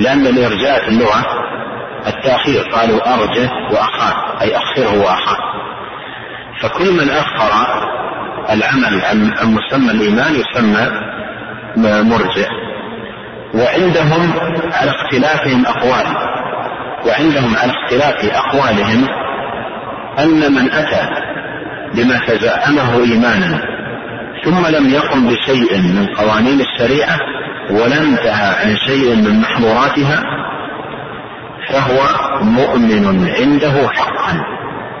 لأن 0.00 0.26
الإرجاء 0.26 0.80
في 0.84 0.88
اللغة 0.88 1.26
التأخير 2.06 2.62
قالوا 2.62 3.14
أرجه 3.14 3.50
وأخاه 3.72 4.40
أي 4.40 4.56
أخره 4.56 5.00
وأخاه 5.00 5.38
فكل 6.60 6.92
من 6.92 7.10
أخر 7.10 7.50
العمل 8.50 9.00
عن 9.04 9.32
مسمى 9.54 9.90
الإيمان 9.90 10.34
يسمى 10.34 10.88
مرجئ 12.02 12.48
وعندهم 13.54 14.32
على 14.72 14.90
اختلافهم 14.90 15.66
أقوال. 15.66 16.06
وعندهم 17.06 17.56
على 17.56 17.72
اختلاف 17.72 18.24
أقوالهم 18.24 19.08
أن 20.18 20.52
من 20.52 20.70
أتى 20.70 21.08
بما 21.94 22.18
تزعمه 22.26 23.04
إيمانا 23.04 23.60
ثم 24.44 24.66
لم 24.66 24.90
يقم 24.90 25.26
بشيء 25.28 25.78
من 25.78 26.06
قوانين 26.06 26.60
الشريعة 26.60 27.18
ولا 27.70 28.02
انتهى 28.02 28.54
عن 28.60 28.76
شيء 28.86 29.16
من 29.16 29.40
محظوراتها 29.40 30.22
فهو 31.68 32.06
مؤمن 32.42 33.28
عنده 33.38 33.88
حقا 33.88 34.44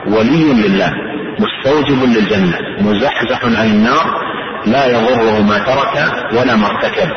ولي 0.06 0.52
لله. 0.52 1.07
مستوجب 1.38 2.02
للجنة 2.04 2.58
مزحزح 2.80 3.44
عن 3.44 3.66
النار 3.66 4.28
لا 4.66 4.86
يضره 4.86 5.42
ما 5.42 5.58
ترك 5.58 6.12
ولا 6.32 6.56
ما 6.56 6.66
ارتكب. 6.66 7.10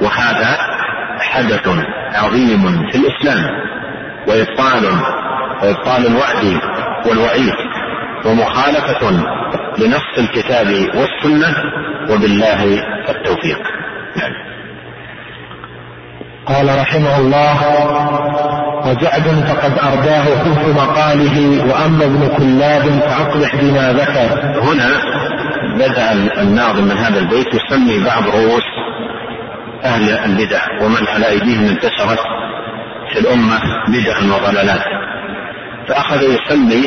وهذا 0.00 0.58
حدث 1.20 1.68
عظيم 2.14 2.88
في 2.90 2.98
الإسلام 2.98 3.44
وإبطال 4.28 4.84
وإبطال 5.62 6.06
الوعد 6.06 6.60
والوعيد 7.06 7.54
ومخالفة 8.24 9.10
لنص 9.78 10.18
الكتاب 10.18 10.66
والسنة 10.94 11.54
وبالله 12.10 12.64
التوفيق. 13.08 13.58
قال 16.48 16.80
رحمه 16.80 17.16
الله 17.18 17.58
وجعد 18.86 19.44
فقد 19.48 19.78
أرداه 19.78 20.24
خلف 20.24 20.76
مقاله 20.76 21.64
وأما 21.70 22.04
ابن 22.04 22.28
كلاب 22.36 22.82
فأقبح 22.82 23.56
بما 23.56 23.92
ذكر. 23.92 24.60
هنا 24.62 24.88
بدأ 25.74 26.12
الناظم 26.42 26.84
من 26.84 26.96
هذا 26.96 27.18
البيت 27.18 27.46
يسمي 27.54 28.04
بعض 28.04 28.22
رؤوس 28.26 28.64
أهل 29.84 30.10
البدع 30.10 30.60
ومن 30.82 31.08
على 31.08 31.28
أيديهم 31.28 31.64
انتشرت 31.64 32.18
في 33.12 33.18
الأمة 33.18 33.60
بدعا 33.88 34.22
وضلالات. 34.22 34.84
فأخذ 35.88 36.22
يسمي 36.22 36.86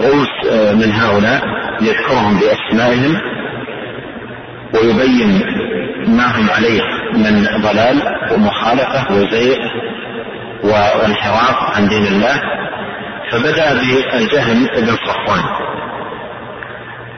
رؤوس 0.00 0.28
آه، 0.50 0.72
من 0.72 0.92
هؤلاء 0.92 1.42
يذكرهم 1.80 2.40
بأسمائهم 2.40 3.16
ويبين 4.74 5.42
ما 6.08 6.26
هم 6.26 6.50
عليه 6.50 6.82
من 7.14 7.62
ضلال 7.62 8.02
ومخالفة 8.32 9.14
وزيغ 9.14 9.56
وانحراف 10.62 11.76
عن 11.76 11.88
دين 11.88 12.06
الله 12.06 12.40
فبدأ 13.30 13.74
بالجهم 13.74 14.66
بن 14.76 14.96
صفوان. 15.06 15.42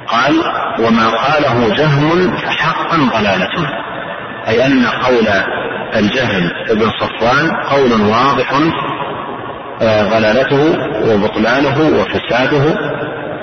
قال 0.07 0.35
وما 0.79 1.09
قاله 1.09 1.75
جهم 1.75 2.37
فحقا 2.37 2.97
ضلالة. 2.97 3.69
أي 4.49 4.67
أن 4.67 4.87
قول 4.87 5.29
الجهم 5.97 6.51
بن 6.71 6.91
صفوان 7.01 7.51
قول 7.71 7.93
واضح 8.01 8.53
آه، 9.83 10.03
ضلالته 10.03 10.79
وبطلانه 11.07 12.01
وفساده 12.01 12.79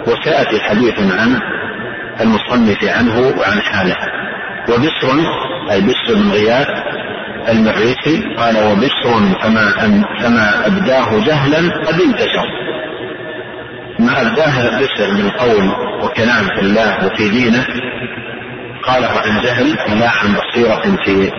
وسيأتي 0.07 0.59
حديث 0.59 0.99
عن 0.99 1.39
المصنف 2.21 2.84
عنه 2.84 3.19
وعن 3.19 3.62
حاله 3.62 3.95
وبشر 4.69 5.19
أي 5.71 5.82
بشر 5.82 6.13
بن 6.15 6.32
غياث 6.32 6.67
المريسي 7.49 8.23
قال 8.38 8.58
وبشر 8.58 9.39
فما 9.41 9.86
أن 9.86 10.04
فما 10.21 10.67
أبداه 10.67 11.25
جهلا 11.25 11.58
قد 11.86 12.01
انتشر. 12.01 12.45
ما 13.99 14.21
أبداه 14.21 14.80
بشر 14.80 15.13
من 15.13 15.30
قول 15.30 15.71
وكلام 16.04 16.45
في 16.45 16.62
الله 16.62 17.06
وفي 17.06 17.30
دينه 17.30 17.65
قاله 18.84 19.08
عن 19.08 19.41
جهل 19.43 19.99
لا 19.99 20.10
عن 20.10 20.36
بصيرة 20.36 20.97
في 21.06 21.32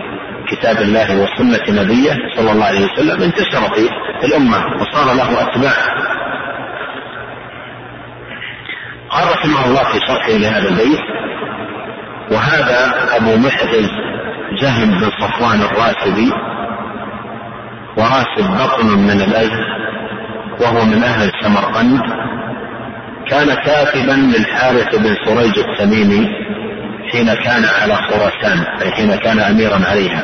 كتاب 0.51 0.81
الله 0.81 1.17
وسنة 1.21 1.81
نبيه 1.81 2.13
صلى 2.35 2.51
الله 2.51 2.65
عليه 2.65 2.85
وسلم 2.85 3.23
انتشر 3.23 3.73
في 4.21 4.25
الأمة 4.25 4.57
وصار 4.81 5.13
له 5.13 5.41
أتباع. 5.41 5.73
قال 9.09 9.31
رحمه 9.31 9.65
الله 9.65 9.83
في 9.83 9.99
شرحه 10.07 10.31
لهذا 10.31 10.69
البيت 10.69 10.99
وهذا 12.31 12.93
أبو 13.17 13.35
محرز 13.35 13.89
جهم 14.61 14.89
بن 14.91 15.09
صفوان 15.21 15.61
الراسبي 15.61 16.31
وراسب 17.97 18.57
بطن 18.59 18.87
من 18.87 19.21
الأزد 19.21 19.65
وهو 20.61 20.85
من 20.85 21.03
أهل 21.03 21.31
سمرقند 21.41 22.01
كان 23.29 23.53
كاتبا 23.53 24.11
للحارث 24.11 24.95
بن 24.95 25.15
سريج 25.25 25.59
التميمي 25.59 26.27
حين 27.11 27.33
كان 27.33 27.65
على 27.81 27.95
خراسان 27.95 28.65
أي 28.81 28.91
حين 28.91 29.15
كان 29.15 29.39
أميرا 29.39 29.79
عليها. 29.89 30.23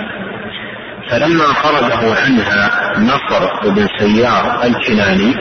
فلما 1.10 1.44
خرجه 1.44 2.22
عنها 2.26 2.70
نصر 3.00 3.70
بن 3.70 3.88
سيار 4.00 4.64
الكناني 4.64 5.36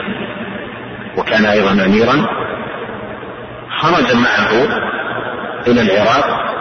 وكان 1.17 1.45
أيضا 1.45 1.71
أميرا 1.85 2.42
خرج 3.81 4.15
معه 4.15 4.51
إلى 5.67 5.81
العراق. 5.81 6.53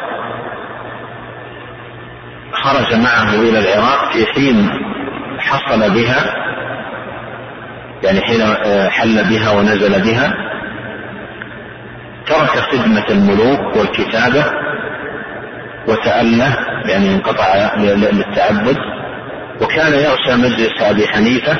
خرج 2.53 2.94
معه 2.94 3.35
إلى 3.35 3.59
العراق 3.59 4.12
في 4.12 4.27
حين 4.27 4.70
حصل 5.38 5.90
بها 5.94 6.35
يعني 8.03 8.20
حين 8.20 8.40
آه، 8.42 8.88
حل 8.88 9.25
بها 9.29 9.51
ونزل 9.51 10.03
بها. 10.03 10.33
ترك 12.27 12.48
خدمة 12.59 13.05
الملوك 13.11 13.77
والكتابة 13.77 14.44
وتأله 15.88 16.57
يعني 16.85 17.14
انقطع 17.14 17.75
للتعبد 17.77 18.77
وكان 19.61 19.92
يغشى 19.92 20.37
مجلس 20.37 20.83
أبي 20.83 21.09
حنيفة 21.09 21.59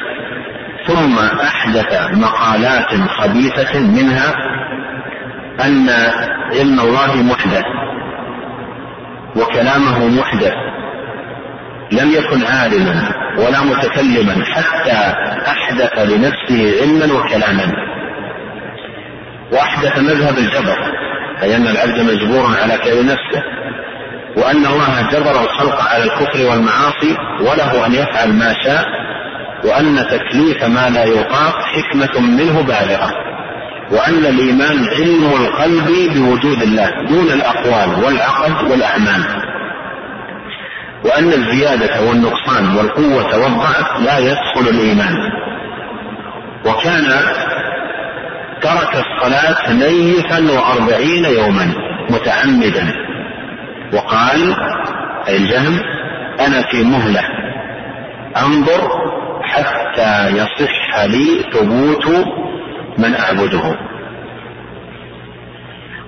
ثم 0.87 1.19
أحدث 1.45 2.11
مقالات 2.13 2.95
خبيثة 3.11 3.79
منها 3.81 4.35
أن 5.61 5.89
علم 6.53 6.81
الله 6.81 7.17
محدث 7.17 7.65
وكلامه 9.37 10.09
محدث 10.09 10.53
لم 11.93 12.11
يكن 12.11 12.47
عالما 12.47 13.09
ولا 13.39 13.61
متكلما 13.61 14.45
حتى 14.45 15.15
أحدث 15.47 15.99
لنفسه 15.99 16.81
علما 16.83 17.15
وكلاما. 17.15 17.73
وأحدث 19.53 19.99
مذهب 19.99 20.39
الجبر 20.39 20.77
أي 21.43 21.57
أن 21.57 21.67
العبد 21.67 22.01
مجبور 22.01 22.47
على 22.63 22.79
كيد 22.79 23.05
نفسه 23.05 23.43
وأن 24.37 24.67
الله 24.67 25.11
جبر 25.13 25.45
الخلق 25.45 25.81
على 25.83 26.05
الكفر 26.05 26.51
والمعاصي 26.51 27.17
وله 27.41 27.87
أن 27.87 27.93
يفعل 27.93 28.33
ما 28.33 28.55
شاء 28.65 28.85
وأن 29.65 30.07
تكليف 30.07 30.65
ما 30.65 30.91
لا 30.91 31.05
يطاق 31.05 31.55
حكمة 31.63 32.21
منه 32.21 32.63
بالغة. 32.63 33.11
وأن 33.93 34.27
الإيمان 34.27 34.89
علم 34.99 35.25
القلب 35.25 36.13
بوجود 36.15 36.63
الله 36.63 36.91
دون 37.09 37.31
الأقوال 37.33 38.05
والعقد 38.05 38.71
والأعمال. 38.71 39.25
وأن 41.05 41.33
الزيادة 41.33 42.09
والنقصان 42.09 42.77
والقوة 42.77 43.43
والضعف 43.43 44.01
لا 44.01 44.19
يدخل 44.19 44.69
الإيمان. 44.69 45.15
وكان 46.67 47.09
ترك 48.63 49.05
الصلاة 49.05 49.73
نيفا 49.73 50.53
وأربعين 50.53 51.25
يوما 51.25 51.75
متعمدا. 52.11 52.93
وقال 53.93 54.55
أي 55.29 55.37
الجهم 55.37 55.81
أنا 56.41 56.63
في 56.63 56.83
مهلة. 56.83 57.23
أنظر 58.37 58.91
حتى 59.43 60.29
يصح 60.29 61.05
لي 61.05 61.45
ثبوت 61.53 62.27
من 62.99 63.15
أعبده. 63.15 63.77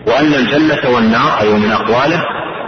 وأن 0.06 0.34
الجنة 0.34 0.94
والنار 0.94 1.40
أي 1.40 1.54
من 1.54 1.70
أقواله 1.70 2.22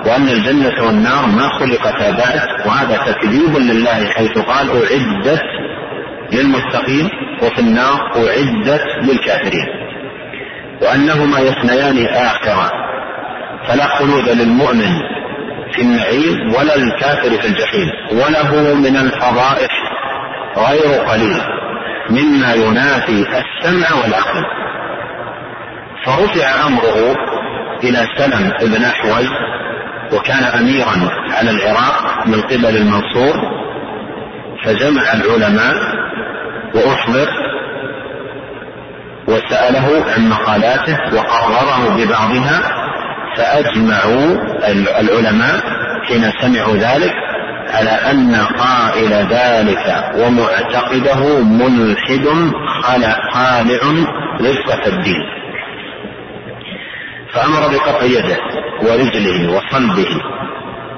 وأن 0.06 0.28
الجنة 0.28 0.86
والنار 0.86 1.26
ما 1.26 1.48
خلقتا 1.48 2.10
بعد 2.10 2.66
وهذا 2.66 3.12
تكذيب 3.12 3.56
لله 3.56 4.08
حيث 4.08 4.38
قال 4.38 4.70
أعدت 4.70 5.42
للمتقين 6.32 7.10
وفي 7.42 7.58
النار 7.58 8.00
أعدت 8.16 8.82
للكافرين. 9.02 9.66
وأنهما 10.82 11.38
يثنيان 11.38 12.06
آخرا. 12.06 12.70
فلا 13.68 13.86
خلود 13.86 14.28
للمؤمن 14.28 14.92
في 15.72 15.82
النعيم 15.82 16.54
ولا 16.58 16.76
الكافر 16.76 17.30
في 17.30 17.46
الجحيم. 17.46 17.90
وله 18.12 18.74
من 18.74 18.96
الفضائح 18.96 19.70
غير 20.56 21.00
قليل. 21.00 21.40
مما 22.10 22.54
ينافي 22.54 23.22
السمع 23.22 24.02
والعقل. 24.02 24.44
فرفع 26.06 26.66
أمره 26.66 27.16
إلى 27.84 28.06
سلم 28.16 28.52
بن 28.60 28.84
احوز 28.84 29.28
وكان 30.12 30.44
اميرا 30.44 31.10
على 31.30 31.50
العراق 31.50 32.26
من 32.26 32.40
قبل 32.40 32.76
المنصور 32.76 33.34
فجمع 34.64 35.02
العلماء 35.14 35.74
وأحضر 36.74 37.28
وسأله 39.28 40.04
عن 40.16 40.28
مقالاته 40.28 40.98
وقرره 41.14 41.96
ببعضها 41.96 42.60
فأجمعوا 43.36 44.36
العلماء 45.00 45.60
حين 46.08 46.32
سمعوا 46.40 46.76
ذلك 46.76 47.12
على 47.76 47.90
أن 47.90 48.34
قائل 48.34 49.12
ذلك 49.12 50.12
ومعتقده 50.14 51.42
ملحد 51.42 52.26
خالع 53.32 53.80
رزقة 54.40 54.86
الدين. 54.86 55.22
فأمر 57.32 57.60
بقطع 57.60 58.04
يده 58.04 58.38
ورجله 58.82 59.56
وصلبه 59.56 60.20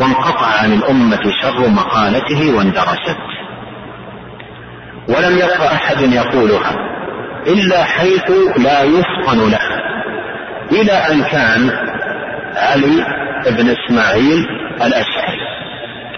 وانقطع 0.01 0.47
عن 0.63 0.73
الأمة 0.73 1.23
شر 1.43 1.69
مقالته 1.69 2.57
واندرست. 2.57 3.19
ولم 5.09 5.39
يبق 5.39 5.63
أحد 5.63 6.01
يقولها 6.01 6.77
إلا 7.47 7.85
حيث 7.85 8.31
لا 8.57 8.83
يفطن 8.83 9.51
له 9.51 9.81
إلى 10.73 10.93
أن 10.93 11.23
كان 11.23 11.71
علي 12.57 13.05
بن 13.47 13.75
إسماعيل 13.77 14.47
الأشعري. 14.77 15.58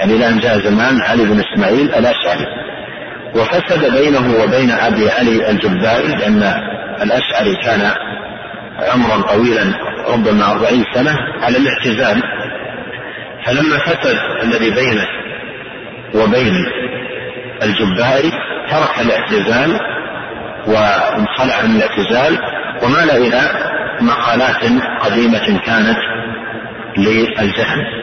يعني 0.00 0.16
إلى 0.16 0.28
أن 0.28 0.38
جاء 0.38 0.58
زمان 0.58 1.00
علي 1.02 1.24
بن 1.24 1.40
إسماعيل 1.40 1.94
الأشعري 1.94 2.46
وفسد 3.34 3.92
بينه 3.92 4.42
وبين 4.42 4.70
أبي 4.70 5.10
علي 5.10 5.50
الجبائي 5.50 6.08
لأن 6.08 6.42
الأشعري 7.02 7.56
كان 7.64 7.90
عمرا 8.92 9.20
طويلا 9.22 9.74
ربما 10.08 10.50
أربعين 10.52 10.84
سنة 10.94 11.16
على 11.42 11.56
الاعتزال 11.58 12.22
فلما 13.46 13.78
فسد 13.78 14.16
الذي 14.42 14.70
بينه 14.70 15.06
وبين 16.14 16.54
الجبائي 17.62 18.30
ترك 18.70 19.00
الاعتزال 19.00 19.80
وانخلع 20.66 21.62
من 21.62 21.76
الاعتزال 21.76 22.38
ومال 22.82 23.10
إلى 23.10 23.40
مقالات 24.00 24.64
قديمة 25.00 25.60
كانت 25.66 25.98
للجهم 26.96 27.99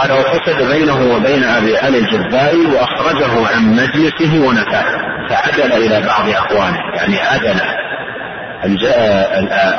قال 0.00 0.12
وفسد 0.12 0.62
بينه 0.72 1.14
وبين 1.14 1.44
أبي 1.44 1.78
علي 1.78 1.98
الجبائي 1.98 2.66
وأخرجه 2.66 3.48
عن 3.54 3.72
مجلسه 3.72 4.48
ونفاه 4.48 4.84
فعدل 5.28 5.72
إلى 5.72 6.06
بعض 6.06 6.28
اخوانه 6.28 6.78
يعني 6.94 7.18
عدل 7.18 7.60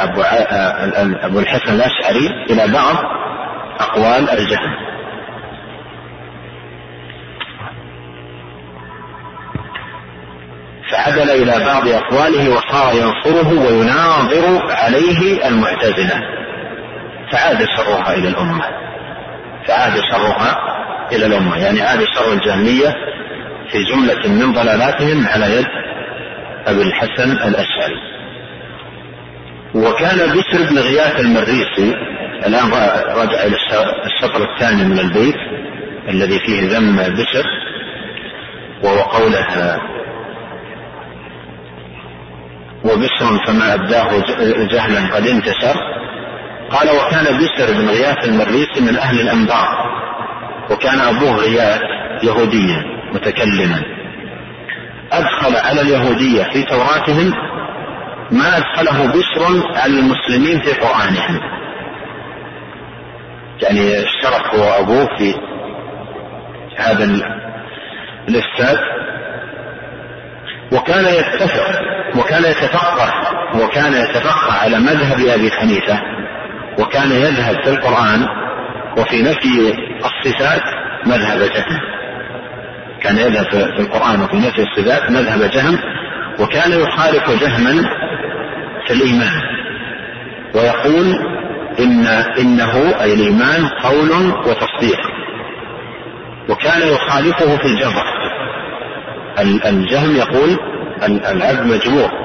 أبو, 0.01 0.21
أبو 1.25 1.39
الحسن 1.39 1.73
الأشعري 1.73 2.27
إلى 2.49 2.73
بعض 2.73 2.95
أقوال 3.79 4.29
الجهم 4.29 4.91
فعدل 10.91 11.29
إلى 11.31 11.65
بعض 11.65 11.87
أقواله 11.87 12.49
وصار 12.49 12.93
ينصره 12.95 13.49
ويناظر 13.67 14.71
عليه 14.71 15.47
المعتزلة 15.47 16.21
فعاد 17.31 17.65
شرها 17.77 18.13
إلى 18.13 18.27
الأمة. 18.27 18.80
فعاد 19.71 20.01
شرها 20.11 20.57
إلى 21.11 21.25
الأمة. 21.25 21.57
يعني 21.57 21.81
عاد 21.81 21.99
شر 21.99 22.33
الجهمية 22.33 22.95
في 23.71 23.83
جملة 23.83 24.27
من 24.27 24.53
ضلالاتهم 24.53 25.27
على 25.27 25.55
يد 25.55 25.67
أبي 26.67 26.81
الحسن 26.81 27.31
الأشعري. 27.31 28.11
وكان 29.75 30.17
بشر 30.17 30.69
بن 30.69 30.79
غياث 30.79 31.19
المريسي 31.19 31.95
الآن 32.47 32.67
رجع 33.15 33.43
إلى 33.43 33.55
الشطر 34.05 34.53
الثاني 34.53 34.83
من 34.83 34.99
البيت 34.99 35.35
الذي 36.09 36.39
فيه 36.39 36.77
ذم 36.77 36.95
بشر 36.95 37.45
وهو 38.83 39.01
قوله 39.01 39.77
وبشر 42.85 43.45
فما 43.47 43.73
أبداه 43.73 44.09
جهلا 44.71 45.15
قد 45.15 45.27
انتشر 45.27 45.75
قال 46.73 46.89
وكان 46.89 47.37
بشر 47.37 47.73
بن 47.73 47.89
غياث 47.89 48.25
المريسي 48.27 48.81
من 48.81 48.97
أهل 48.97 49.21
الأنبار 49.21 50.01
وكان 50.71 50.99
أبوه 50.99 51.35
غياث 51.35 51.81
يهوديا 52.23 52.83
متكلما. 53.13 53.81
أدخل 55.11 55.55
على 55.55 55.81
اليهودية 55.81 56.43
في 56.43 56.63
توراتهم 56.63 57.33
ما 58.31 58.57
أدخله 58.57 59.05
بشر 59.07 59.67
على 59.75 59.99
المسلمين 59.99 60.59
في 60.61 60.73
قرآنهم. 60.73 61.39
يعني 63.61 64.03
اشترك 64.03 64.55
هو 64.55 64.61
وأبوه 64.61 65.17
في 65.17 65.35
هذا 66.77 67.03
الإفساد 68.29 68.77
وكان 70.71 71.05
يتفق 71.05 71.81
وكان 72.15 72.43
يتفقه 72.43 73.13
وكان 73.55 73.93
يتفقه 73.93 74.53
على 74.63 74.79
مذهب 74.79 75.19
أبي 75.19 75.51
حنيفة. 75.51 76.10
وكان 76.79 77.11
يذهب 77.11 77.63
في 77.63 77.69
القرآن 77.69 78.27
وفي 78.97 79.21
نفي 79.21 79.73
الصفات 80.05 80.61
مذهب 81.05 81.39
جهم. 81.39 81.79
كان 83.01 83.17
يذهب 83.17 83.45
في 83.49 83.79
القرآن 83.79 84.21
وفي 84.21 84.37
نفي 84.37 84.61
الصفات 84.61 85.11
مذهب 85.11 85.51
جهم 85.51 85.77
وكان 86.39 86.71
يخالف 86.71 87.41
جهما 87.41 87.89
في 88.87 88.93
الإيمان. 88.93 89.41
ويقول 90.55 91.15
إن 91.79 92.05
إنه 92.39 93.01
أي 93.01 93.13
الإيمان 93.13 93.67
قول 93.83 94.11
وتصديق. 94.45 94.99
وكان 96.49 96.81
يخالفه 96.87 97.57
في 97.57 97.65
الجبر. 97.65 98.03
الجهم 99.65 100.15
يقول 100.15 100.57
العبد 101.03 101.65
مجموع 101.65 102.20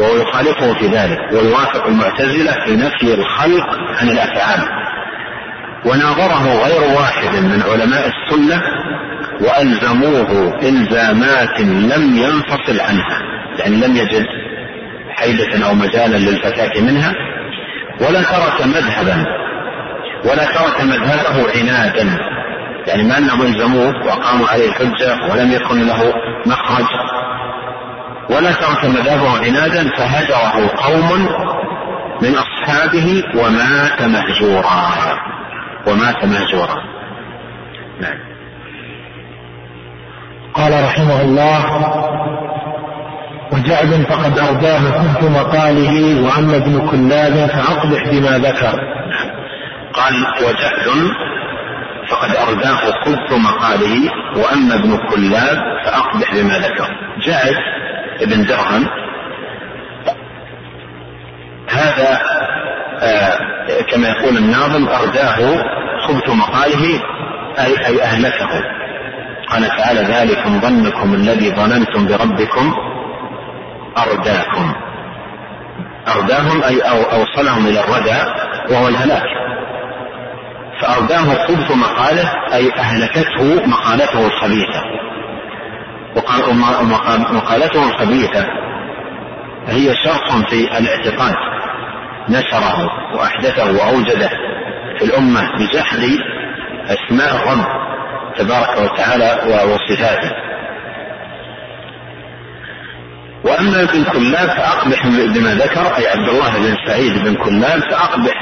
وهو 0.00 0.16
يخالفه 0.16 0.74
في 0.74 0.86
ذلك 0.86 1.18
ويوافق 1.32 1.86
المعتزلة 1.86 2.52
في 2.64 2.76
نفي 2.76 3.14
الخلق 3.14 3.66
عن 4.00 4.08
الأفعال. 4.08 4.60
وناظره 5.84 6.64
غير 6.64 6.96
واحد 6.96 7.36
من 7.44 7.62
علماء 7.62 8.08
السنة 8.08 8.62
وألزموه 9.40 10.58
إلزامات 10.62 11.60
لم 11.60 12.16
ينفصل 12.16 12.80
عنها 12.80 13.22
يعني 13.58 13.76
لم 13.76 13.96
يجد 13.96 14.26
حيلة 15.10 15.68
أو 15.68 15.74
مجالا 15.74 16.16
للفتاة 16.16 16.80
منها 16.80 17.12
ولا 18.00 18.22
ترك 18.22 18.66
مذهبا 18.66 19.26
ولا 20.24 20.44
ترك 20.44 20.80
مذهبه 20.82 21.50
عنادا. 21.56 22.18
يعني 22.86 23.02
ما 23.02 23.18
أنهم 23.18 23.42
إلزموه 23.42 24.06
وأقاموا 24.06 24.48
عليه 24.48 24.68
الحجة 24.68 25.16
ولم 25.30 25.52
يكن 25.52 25.86
له 25.86 26.14
مخرج. 26.46 26.86
ولا 28.30 28.52
ترك 28.52 28.84
مذهبه 28.84 29.38
عنادا 29.38 29.96
فهجره 29.96 30.70
قوم 30.76 31.28
من 32.22 32.34
أصحابه 32.34 33.24
ومات 33.34 34.02
مهجورا. 34.02 35.18
ومات 35.86 36.24
مهجورا. 36.24 36.76
نعم. 38.00 38.18
قال 40.54 40.84
رحمه 40.84 41.20
الله 41.20 41.64
وجعد 43.52 44.06
فقد 44.08 44.38
أرداه 44.38 44.80
كنت 44.80 45.30
مقاله 45.30 46.22
وأما 46.24 46.56
ابن 46.56 46.88
كلاب 46.88 47.50
فأقبح 47.50 48.08
بما 48.10 48.38
ذكر. 48.38 48.80
قال 49.92 50.14
وجعد 50.42 51.10
فقد 52.08 52.36
أرداه 52.36 53.04
كنت 53.04 53.32
مقاله 53.32 54.10
وأما 54.36 54.74
ابن 54.74 54.96
كلاب 54.96 55.58
فأقبح 55.84 56.34
بما 56.34 56.58
ذكر. 56.58 56.88
جعد 57.26 57.81
ابن 58.22 58.44
درهم. 58.44 58.86
هذا 61.68 62.20
آه 63.02 63.38
كما 63.90 64.08
يقول 64.08 64.36
الناظم 64.36 64.88
أرداه 64.88 65.64
خبث 66.06 66.28
مقاله 66.28 67.02
أي, 67.58 67.86
أي 67.86 68.02
أهلكه. 68.02 68.62
قال 69.48 69.68
تعالى 69.68 70.00
ذلكم 70.00 70.60
ظنكم 70.60 71.14
الذي 71.14 71.50
ظننتم 71.50 72.06
بربكم 72.06 72.74
أرداكم. 73.98 74.74
أرداهم 76.16 76.62
أي 76.62 76.80
أو 76.80 77.02
أوصلهم 77.02 77.66
إلى 77.66 77.80
الردى 77.80 78.18
وهو 78.70 78.88
الهلاك. 78.88 79.22
فأرداه 80.80 81.46
خبث 81.46 81.70
مقاله 81.70 82.32
أي 82.54 82.72
أهلكته 82.78 83.66
مقالته 83.66 84.26
الخبيثة. 84.26 84.82
ومقالته 86.16 87.88
الخبيثة 87.88 88.46
هي 89.66 89.94
شرط 90.04 90.48
في 90.48 90.78
الاعتقاد. 90.78 91.34
نشره 92.28 92.90
وأحدثه 93.14 93.72
وأوجده 93.72 94.30
في 94.98 95.04
الأمة 95.04 95.40
بجحد 95.58 95.98
أسماء 96.86 97.36
الرب 97.36 97.66
تبارك 98.36 98.78
وتعالى 98.78 99.38
وصفاته. 99.46 100.30
وأما 103.44 103.82
ابن 103.82 104.04
كلاب 104.04 104.48
فأقبح 104.48 105.06
بما 105.06 105.54
ذكر 105.54 105.80
أي 105.80 106.06
عبد 106.08 106.28
الله 106.28 106.58
بن 106.58 106.76
سعيد 106.86 107.24
بن 107.24 107.34
كلاب 107.34 107.80
فأقبح 107.90 108.34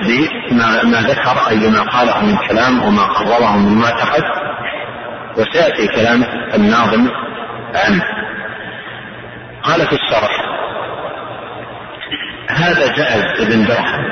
بما 0.50 0.85
ما 0.85 1.00
ذكر 1.00 1.48
أي 1.50 1.56
بما 1.56 1.83
قاله 1.83 2.24
من 2.24 2.37
كلام 2.48 2.83
وما 2.83 3.02
قرره 3.02 3.56
من 3.56 3.78
معتقد. 3.78 4.22
وسيأتي 5.37 5.87
كلام 5.87 6.24
الناظم 6.54 7.09
قال 9.62 9.80
في 9.87 9.92
الشرح. 9.92 10.30
هذا 12.50 12.92
جائز 12.96 13.48
بن 13.48 13.64
درهم 13.64 14.04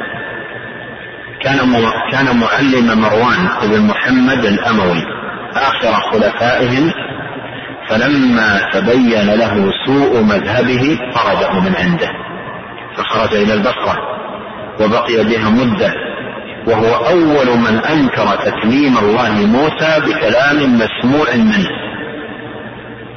كان 1.42 1.58
كان 2.12 2.40
معلم 2.40 3.00
مروان 3.00 3.48
بن 3.62 3.80
محمد 3.80 4.44
الأموي 4.44 5.04
آخر 5.54 5.92
خلفائهم 6.12 6.92
فلما 7.88 8.70
تبين 8.72 9.34
له 9.34 9.72
سوء 9.86 10.22
مذهبه 10.22 10.98
طرده 11.14 11.60
من 11.60 11.74
عنده. 11.76 12.08
فخرج 12.96 13.34
إلى 13.34 13.54
البصرة 13.54 13.98
وبقي 14.80 15.24
بها 15.24 15.50
مدة. 15.50 15.94
وهو 16.66 16.94
أول 16.94 17.58
من 17.58 17.78
أنكر 17.78 18.36
تكليم 18.36 18.98
الله 18.98 19.32
موسى 19.32 20.00
بكلام 20.06 20.78
مسموع 20.78 21.34
منه. 21.34 21.87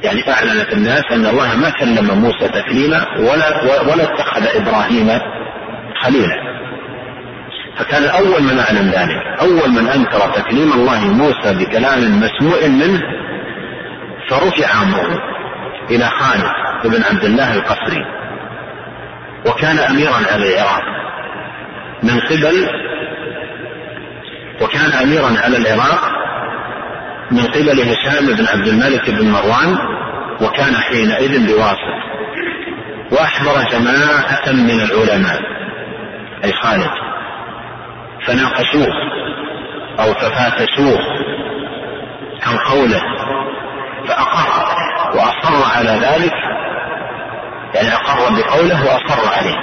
يعني 0.02 0.30
أعلن 0.30 0.64
في 0.64 0.72
الناس 0.72 1.02
أن 1.12 1.26
الله 1.26 1.56
ما 1.56 1.70
كلم 1.70 2.20
موسى 2.20 2.48
تكليما 2.48 3.06
ولا 3.18 3.62
ولا 3.82 4.04
اتخذ 4.04 4.46
إبراهيم 4.56 5.20
خليلا. 6.02 6.52
فكان 7.76 8.04
أول 8.04 8.42
من 8.42 8.58
أعلن 8.58 8.90
ذلك. 8.90 9.40
أول 9.40 9.70
من 9.70 9.88
أنكر 9.88 10.18
تكليم 10.18 10.72
الله 10.72 11.00
موسى 11.00 11.54
بكلام 11.54 12.20
مسموع 12.20 12.66
منه 12.66 13.00
فرفع 14.28 14.82
أمره 14.82 15.18
إلى 15.90 16.04
خالد 16.04 16.52
بن 16.84 17.04
عبد 17.04 17.24
الله 17.24 17.54
القصري. 17.54 18.04
وكان 19.46 19.78
أميرا 19.78 20.16
على 20.32 20.54
العراق. 20.54 20.82
من 22.02 22.20
قبل 22.20 22.68
وكان 24.62 24.92
أميرا 24.92 25.40
على 25.44 25.56
العراق 25.56 26.21
من 27.32 27.46
قبل 27.46 27.80
هشام 27.80 28.26
بن 28.26 28.46
عبد 28.46 28.68
الملك 28.68 29.10
بن 29.10 29.30
مروان 29.30 29.78
وكان 30.40 30.74
حينئذ 30.76 31.46
بواسط 31.46 32.02
وأحضر 33.12 33.70
جماعة 33.70 34.52
من 34.52 34.80
العلماء 34.80 35.40
أي 36.44 36.52
خالد 36.52 36.90
فناقشوه 38.26 38.92
أو 40.00 40.12
تفاتشوه 40.12 40.98
عن 42.46 42.56
قوله. 42.56 43.02
فأقر 44.08 44.48
وأصر 45.14 45.78
على 45.78 45.90
ذلك 45.90 46.32
يعني 47.74 47.94
أقر 47.94 48.18
بقوله 48.18 48.84
وأصر 48.84 49.38
عليه. 49.38 49.58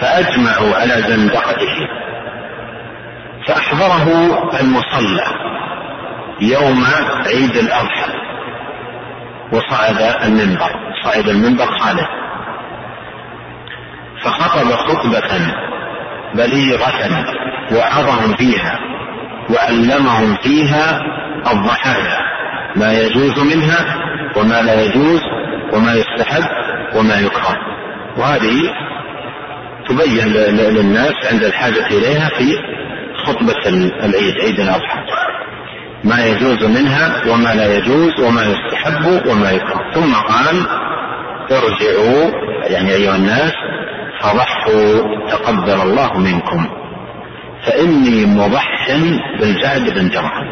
فأجمعوا 0.00 0.74
على 0.74 1.02
زندقته. 1.08 1.88
فأحضره 3.46 4.50
المصلى. 4.60 5.24
يوم 6.40 6.84
عيد 7.26 7.56
الأضحى. 7.56 8.12
وصعد 9.52 10.22
المنبر. 10.24 10.70
صعد 11.04 11.28
المنبر 11.28 11.66
خالد. 11.78 12.06
فخطب 14.22 14.70
خطبة 14.70 15.54
بليغة 16.34 17.24
وعظهم 17.72 18.34
فيها 18.36 18.78
وعلمهم 19.50 20.36
فيها 20.36 21.00
الضحايا. 21.52 22.18
ما 22.76 22.92
يجوز 22.92 23.38
منها 23.38 23.96
وما 24.36 24.62
لا 24.62 24.82
يجوز 24.82 25.20
وما 25.72 25.94
يستحب 25.94 26.44
وما 26.96 27.14
يكره. 27.14 27.56
وهذه 28.16 28.74
تبين 29.88 30.28
للناس 30.74 31.14
عند 31.32 31.42
الحاجة 31.44 31.86
إليها 31.86 32.28
في 32.28 32.58
خطبة 33.26 33.68
العيد 34.04 34.34
عيد 34.40 34.60
الأضحى. 34.60 35.03
ما 36.04 36.24
يجوز 36.26 36.64
منها 36.64 37.22
وما 37.28 37.54
لا 37.54 37.76
يجوز 37.76 38.20
وما 38.20 38.42
يستحب 38.42 39.26
وما 39.26 39.50
يكره. 39.50 39.92
ثم 39.94 40.14
قال 40.14 40.66
ارجعوا 41.50 42.30
يعني 42.70 42.94
أيها 42.94 43.16
الناس 43.16 43.52
فضحوا 44.20 45.02
تقبل 45.28 45.80
الله 45.80 46.18
منكم 46.18 46.66
فإني 47.66 48.26
مضح 48.26 48.88
بالجعد 49.40 49.90
بن 49.90 50.08
جرحم 50.08 50.46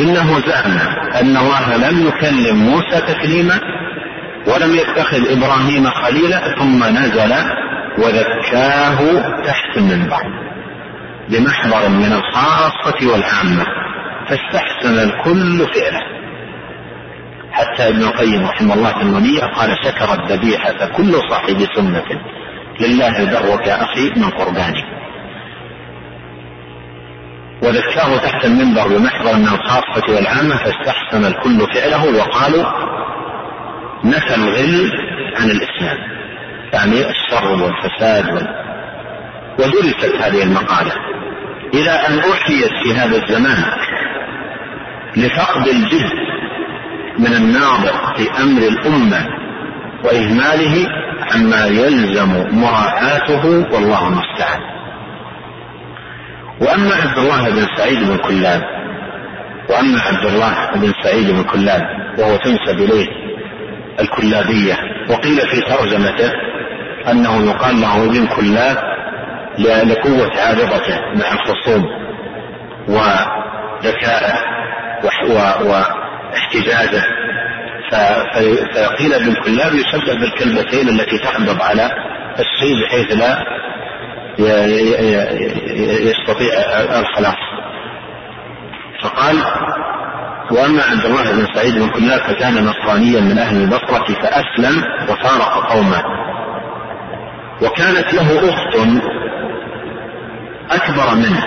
إنه 0.00 0.40
زعم 0.46 0.78
أن 1.20 1.36
الله 1.36 1.76
لم 1.76 2.06
يكلم 2.06 2.56
موسى 2.56 3.00
تكليما 3.00 3.60
ولم 4.46 4.74
يتخذ 4.74 5.32
إبراهيم 5.32 5.90
خليلا 5.90 6.54
ثم 6.58 6.84
نزل 6.84 7.34
وذكاه 7.98 8.98
تحت 9.46 9.76
المنبر 9.76 10.22
بمحضر 11.28 11.88
من 11.88 12.12
الخاصة 12.12 13.12
والعامة. 13.12 13.83
فاستحسن 14.28 14.98
الكل 14.98 15.58
فعله. 15.74 16.00
حتى 17.52 17.88
ابن 17.88 18.02
القيم 18.02 18.46
رحمه 18.46 18.74
الله 18.74 18.92
في 18.92 19.02
المنية 19.02 19.40
قال 19.40 19.76
شكر 19.84 20.22
الذبيحة 20.22 20.86
كل 20.96 21.12
صاحب 21.30 21.66
سنة 21.76 22.04
لله 22.80 23.24
درك 23.24 23.68
أخي 23.68 24.10
من 24.16 24.30
قرباني. 24.30 24.84
وذكاه 27.62 28.16
تحت 28.16 28.44
المنبر 28.44 28.88
بمحضر 28.88 29.36
من 29.36 29.48
الخاصة 29.48 30.14
والعامة 30.14 30.56
فاستحسن 30.56 31.24
الكل 31.24 31.66
فعله 31.74 32.16
وقالوا 32.18 32.64
نفى 34.04 34.34
الغل 34.34 34.92
عن 35.36 35.50
الإسلام. 35.50 35.98
يعني 36.72 37.10
الشر 37.10 37.46
والفساد 37.62 38.34
وال... 38.34 38.48
ودرست 39.58 40.22
هذه 40.22 40.42
المقالة. 40.42 40.92
إلى 41.74 41.90
أن 41.90 42.18
أحيت 42.18 42.70
في 42.82 42.94
هذا 42.94 43.16
الزمان 43.16 43.64
لفقد 45.16 45.68
الجد 45.68 46.10
من 47.18 47.32
الناظر 47.36 48.14
في 48.16 48.42
أمر 48.42 48.62
الأمة 48.62 49.26
وإهماله 50.04 50.88
عما 51.34 51.66
يلزم 51.66 52.46
مراعاته 52.60 53.46
والله 53.46 54.08
المستعان. 54.08 54.60
وأما 56.60 56.94
عبد 56.94 57.18
الله 57.18 57.50
بن 57.50 57.66
سعيد 57.76 57.98
بن 58.08 58.16
كلاب 58.16 58.62
وأما 59.70 60.00
عبد 60.00 60.24
الله 60.26 60.70
بن 60.74 60.92
سعيد 61.02 61.30
بن 61.30 61.42
كلاب 61.42 61.82
وهو 62.18 62.36
تنسب 62.36 62.80
إليه 62.80 63.06
الكلابية 64.00 64.74
وقيل 65.10 65.40
في 65.40 65.60
ترجمته 65.60 66.32
أنه 67.10 67.50
يقال 67.50 67.80
له 67.80 68.04
ابن 68.04 68.26
كلاب 68.26 68.76
لقوة 69.58 70.30
عارضته 70.40 71.00
مع 71.14 71.32
الخصوم 71.32 71.84
وذكائه 72.88 74.53
واحتجاجه. 75.62 77.02
فقيل 77.90 79.34
كلاب 79.34 79.74
يشبه 79.74 80.14
بالكلبتين 80.20 80.88
التي 80.88 81.18
تحضب 81.18 81.62
على 81.62 81.90
الشيء 82.38 82.84
بحيث 82.84 83.12
لا 83.12 83.44
يستطيع 86.10 86.52
الخلاص. 87.00 87.36
فقال 89.02 89.36
وأما 90.50 90.82
عبد 90.82 91.04
الله 91.04 91.32
بن 91.32 91.46
سعيد 91.54 91.74
بن 91.74 91.88
كلاب 91.88 92.20
فكان 92.20 92.64
نصرانيا 92.64 93.20
من 93.20 93.38
أهل 93.38 93.56
البصرة 93.56 94.14
فأسلم 94.14 94.84
وفارق 95.08 95.72
قومه. 95.72 96.02
وكانت 97.62 98.14
له 98.14 98.50
أخت 98.50 98.76
أكبر 100.70 101.14
منه 101.14 101.44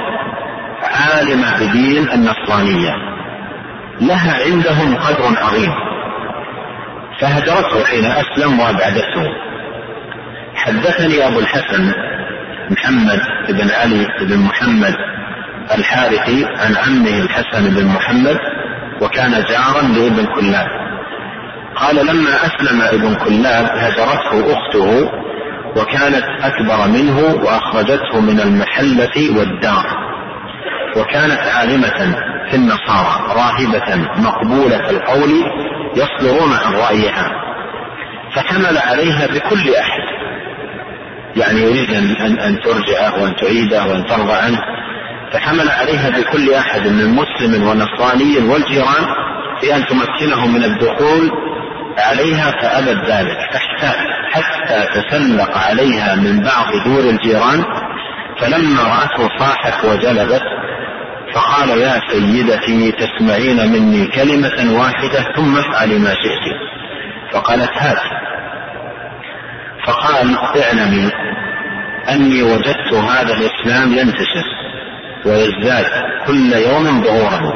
عالمة 0.84 1.58
بدين 1.60 2.10
النصرانية. 2.10 3.17
لها 4.02 4.44
عندهم 4.46 4.96
قدر 4.96 5.38
عظيم. 5.38 5.74
فهجرته 7.22 7.84
حين 7.86 8.06
أسلم 8.06 8.60
وابعدته 8.60 9.28
حدثني 10.56 11.28
أبو 11.28 11.40
الحسن 11.40 11.94
محمد 12.70 13.20
بن 13.50 13.72
علي 13.72 14.08
بن 14.22 14.38
محمد 14.38 14.96
الحارثي 15.76 16.46
عن 16.46 16.76
عمه 16.76 17.20
الحسن 17.22 17.70
بن 17.76 17.86
محمد 17.86 18.38
وكان 19.02 19.32
جارا 19.32 19.82
لابن 19.82 20.26
كلاب. 20.26 20.68
قال 21.76 21.96
لما 21.96 22.30
أسلم 22.30 22.82
ابن 22.82 23.16
كلاب 23.16 23.66
هجرته 23.66 24.54
أخته 24.54 25.12
وكانت 25.76 26.24
أكبر 26.44 26.88
منه 26.88 27.20
وأخرجته 27.44 28.20
من 28.22 28.40
المحلة 28.40 29.38
والدار. 29.38 29.86
وكانت 30.98 31.40
عالمة 31.40 32.27
في 32.50 32.56
النصارى 32.56 33.34
راهبة 33.36 33.96
مقبولة 34.18 34.90
القول 34.90 35.32
يصدرون 35.96 36.54
عن 36.54 36.74
رأيها 36.74 37.32
فحمل 38.36 38.78
عليها 38.78 39.28
بكل 39.28 39.76
أحد. 39.76 40.02
يعني 41.36 41.60
يريد 41.62 41.90
أن, 41.94 42.40
أن 42.40 42.60
ترجعه 42.60 43.22
وأن 43.22 43.36
تعيده 43.36 43.86
وأن 43.86 44.06
ترضى 44.06 44.34
عنه. 44.34 44.60
فحمل 45.34 45.70
عليها 45.70 46.10
بكل 46.10 46.54
أحد 46.54 46.88
من 46.88 47.16
مسلم 47.16 47.68
ونصراني 47.68 48.38
والجيران 48.38 49.06
في 49.62 49.76
أن 49.76 49.86
تمكنه 49.86 50.48
من 50.48 50.64
الدخول 50.64 51.32
عليها 51.98 52.52
فأبت 52.52 53.10
ذلك. 53.10 53.38
حتى 53.38 54.18
حتى 54.32 55.02
تسلق 55.02 55.58
عليها 55.58 56.16
من 56.16 56.44
بعض 56.44 56.66
دور 56.86 57.10
الجيران 57.10 57.64
فلما 58.40 58.82
رأته 58.84 59.38
صاحت 59.40 59.86
وجلبت 59.86 60.42
فقال 61.34 61.70
يا 61.70 62.02
سيدتي 62.12 62.92
تسمعين 62.92 63.72
مني 63.72 64.06
كلمة 64.08 64.80
واحدة 64.80 65.34
ثم 65.36 65.58
افعلي 65.58 66.00
ما 66.00 66.14
شئت. 66.14 66.46
فقالت 67.34 67.72
هات. 67.78 67.98
فقال 69.86 70.38
اعلمي 70.38 71.12
أني 72.10 72.44
وجدت 72.44 72.94
هذا 72.94 73.34
الإسلام 73.34 73.94
ينتشر 73.94 74.46
ويزداد 75.26 75.86
كل 76.28 76.54
يوم 76.54 77.04
ظهورا. 77.04 77.54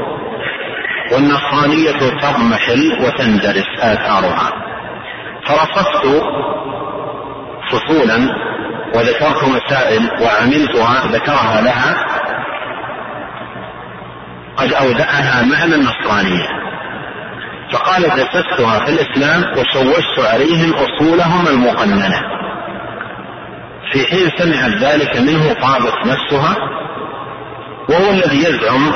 والنصرانية 1.12 1.92
تضمحل 1.92 3.06
وتندرس 3.06 3.68
آثارها. 3.80 4.52
فرصدت 5.48 6.24
فصولا 7.72 8.18
وذكرت 8.96 9.44
مسائل 9.44 10.10
وعملتها 10.22 11.08
ذكرها 11.12 11.62
لها 11.62 11.96
قد 14.62 14.74
أودعها 14.74 15.46
معنى 15.46 15.76
النصرانية 15.76 16.48
فقال 17.74 18.02
دسستها 18.04 18.80
في 18.86 18.92
الإسلام 18.92 19.44
وشوشت 19.58 20.20
عليهم 20.34 20.74
أصولهم 20.74 21.48
المقننة. 21.48 22.22
في 23.92 24.06
حين 24.06 24.30
سمعت 24.38 24.72
ذلك 24.84 25.18
منه 25.18 25.54
طابت 25.54 25.94
نفسها 26.06 26.56
وهو 27.90 28.12
الذي 28.12 28.38
يزعم 28.38 28.94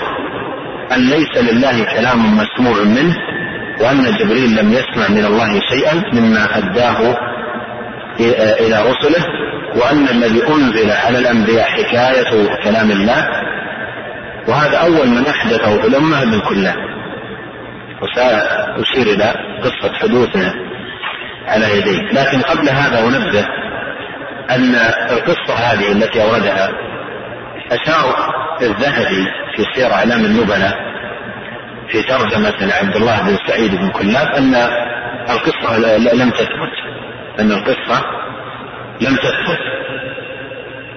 أن 0.95 1.09
ليس 1.09 1.37
لله 1.37 1.83
كلام 1.83 2.37
مسموع 2.37 2.83
منه 2.83 3.15
وأن 3.81 4.17
جبريل 4.17 4.55
لم 4.55 4.71
يسمع 4.73 5.07
من 5.09 5.25
الله 5.25 5.61
شيئا 5.69 6.03
مما 6.13 6.57
أداه 6.57 7.17
إلى 8.59 8.83
رسله 8.91 9.25
وأن 9.75 10.07
الذي 10.07 10.47
أنزل 10.47 10.91
على 10.91 11.17
الأنبياء 11.17 11.69
حكاية 11.69 12.55
كلام 12.63 12.91
الله 12.91 13.27
وهذا 14.47 14.77
أول 14.77 15.07
من 15.07 15.27
أحدثه 15.27 15.81
في 15.81 15.87
الأمة 15.87 16.21
ابن 16.21 16.39
كلاب 16.39 16.75
وسأشير 18.01 19.07
إلى 19.15 19.33
قصة 19.63 19.93
حدوثه 19.93 20.53
على 21.47 21.77
يديه. 21.77 22.01
لكن 22.01 22.41
قبل 22.41 22.69
هذا 22.69 22.99
أنبه 22.99 23.45
أن 24.49 24.75
القصة 25.11 25.53
هذه 25.53 25.91
التي 25.91 26.23
أوردها 26.23 26.71
أشار 27.71 28.33
الذهبي 28.61 29.25
في 29.55 29.65
سير 29.75 29.93
أعلام 29.93 30.25
النبلاء 30.25 30.77
في 31.89 32.03
ترجمة 32.03 32.73
عبد 32.73 32.95
الله 32.95 33.21
بن 33.21 33.37
سعيد 33.47 33.75
بن 33.75 33.89
كلاب 33.89 34.27
أن 34.27 34.55
القصة 35.29 35.77
لم 36.13 36.29
تثبت. 36.29 36.73
أن 37.39 37.51
القصة 37.51 38.03
لم 39.01 39.15
تثبت. 39.15 39.59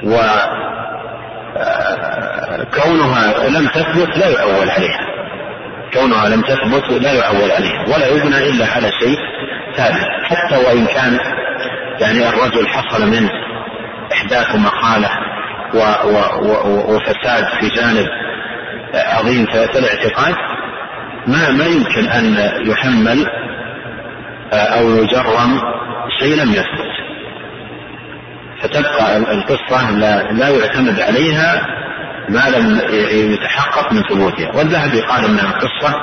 و 0.04 0.16
كونها 2.74 3.48
لم 3.48 3.68
تثبت 3.68 4.18
لا 4.18 4.28
يعول 4.28 4.70
عليها. 4.70 5.00
كونها 5.94 6.28
لم 6.28 6.42
تثبت 6.42 7.02
لا 7.02 7.12
يعول 7.12 7.50
عليها 7.50 7.84
ولا 7.88 8.06
يبنى 8.06 8.50
إلا 8.50 8.66
على 8.66 8.90
شيء 9.00 9.18
ثابت 9.76 10.06
حتى 10.24 10.56
وإن 10.56 10.86
كان 10.86 11.18
يعني 12.00 12.28
الرجل 12.28 12.68
حصل 12.68 13.06
منه 13.06 13.30
إحداث 14.12 14.54
مقالة 14.54 15.10
و 15.74 15.78
و 15.78 16.94
وفساد 16.94 17.44
في 17.60 17.68
جانب 17.68 18.06
عظيم 18.94 19.46
في 19.46 19.78
الاعتقاد 19.78 20.34
ما 21.26 21.50
ما 21.50 21.66
يمكن 21.66 22.08
أن 22.08 22.52
يحمل 22.66 23.26
أو 24.52 24.90
يجرم 24.90 25.60
شيء 26.20 26.36
لم 26.36 26.52
يثبت. 26.52 26.87
فتبقى 28.62 29.16
القصة 29.16 29.90
لا, 29.90 30.32
لا 30.32 30.48
يعتمد 30.48 31.00
عليها 31.00 31.66
ما 32.28 32.48
لم 32.56 32.80
يتحقق 33.32 33.92
من 33.92 34.02
ثبوتها. 34.02 34.56
والذهبي 34.56 35.00
قال 35.00 35.24
ان 35.24 35.38
القصة 35.38 35.94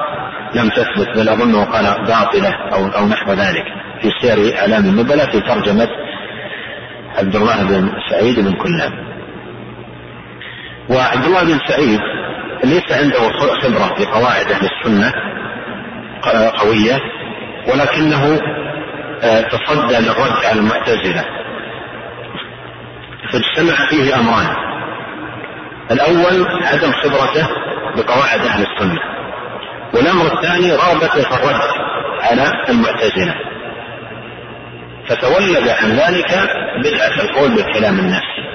لم 0.56 0.70
تثبت 0.70 1.08
بل 1.16 1.30
اظنه 1.30 1.64
قال 1.66 2.06
باطلة 2.08 2.54
أو 2.74 2.88
أو 2.88 3.08
نحو 3.08 3.32
ذلك. 3.34 3.66
في 4.02 4.12
سير 4.22 4.60
إعلام 4.60 4.86
النبلاء 4.86 5.32
في 5.32 5.40
ترجمة 5.40 5.88
عبد 7.18 7.36
الله 7.36 7.64
بن 7.64 7.90
سعيد 8.10 8.40
بن 8.40 8.54
كلاب. 8.54 8.92
وعبد 10.90 11.26
الله 11.26 11.44
بن 11.44 11.60
سعيد 11.68 12.00
ليس 12.64 12.92
عنده 12.92 13.30
خبرة 13.30 13.96
في 13.96 14.06
قواعد 14.06 14.52
أهل 14.52 14.70
السنة 14.72 15.14
قوية 16.58 17.00
ولكنه 17.68 18.40
آه، 19.24 19.42
تصدى 19.42 19.98
للرد 19.98 20.46
على 20.46 20.60
المعتزلة. 20.60 21.26
فاجتمع 23.32 23.90
فيه 23.90 24.16
أمران. 24.16 24.56
الأول 25.92 26.48
عدم 26.64 26.92
خبرته 26.92 27.48
بقواعد 27.96 28.40
أهل 28.40 28.66
السنة. 28.66 29.00
والأمر 29.94 30.34
الثاني 30.34 30.72
رغبته 30.72 31.22
في 31.22 31.36
الرد 31.36 31.62
على 32.22 32.52
المعتزلة. 32.70 33.36
فتولد 35.10 35.68
عن 35.68 35.92
ذلك 35.92 36.50
بدعة 36.84 37.24
القول 37.24 37.56
بالكلام 37.56 38.00
النفسي 38.00 38.46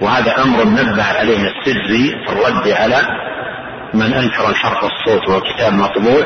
وهذا 0.00 0.42
أمر 0.42 0.64
نبه 0.64 1.02
عليه 1.02 1.38
السجزي 1.48 2.10
في 2.26 2.32
الرد 2.32 2.68
على 2.68 2.96
من 3.94 4.12
أنكر 4.14 4.48
الحرف 4.48 4.84
الصوت 4.84 5.28
وهو 5.28 5.40
كتاب 5.40 5.72
مطبوع 5.72 6.24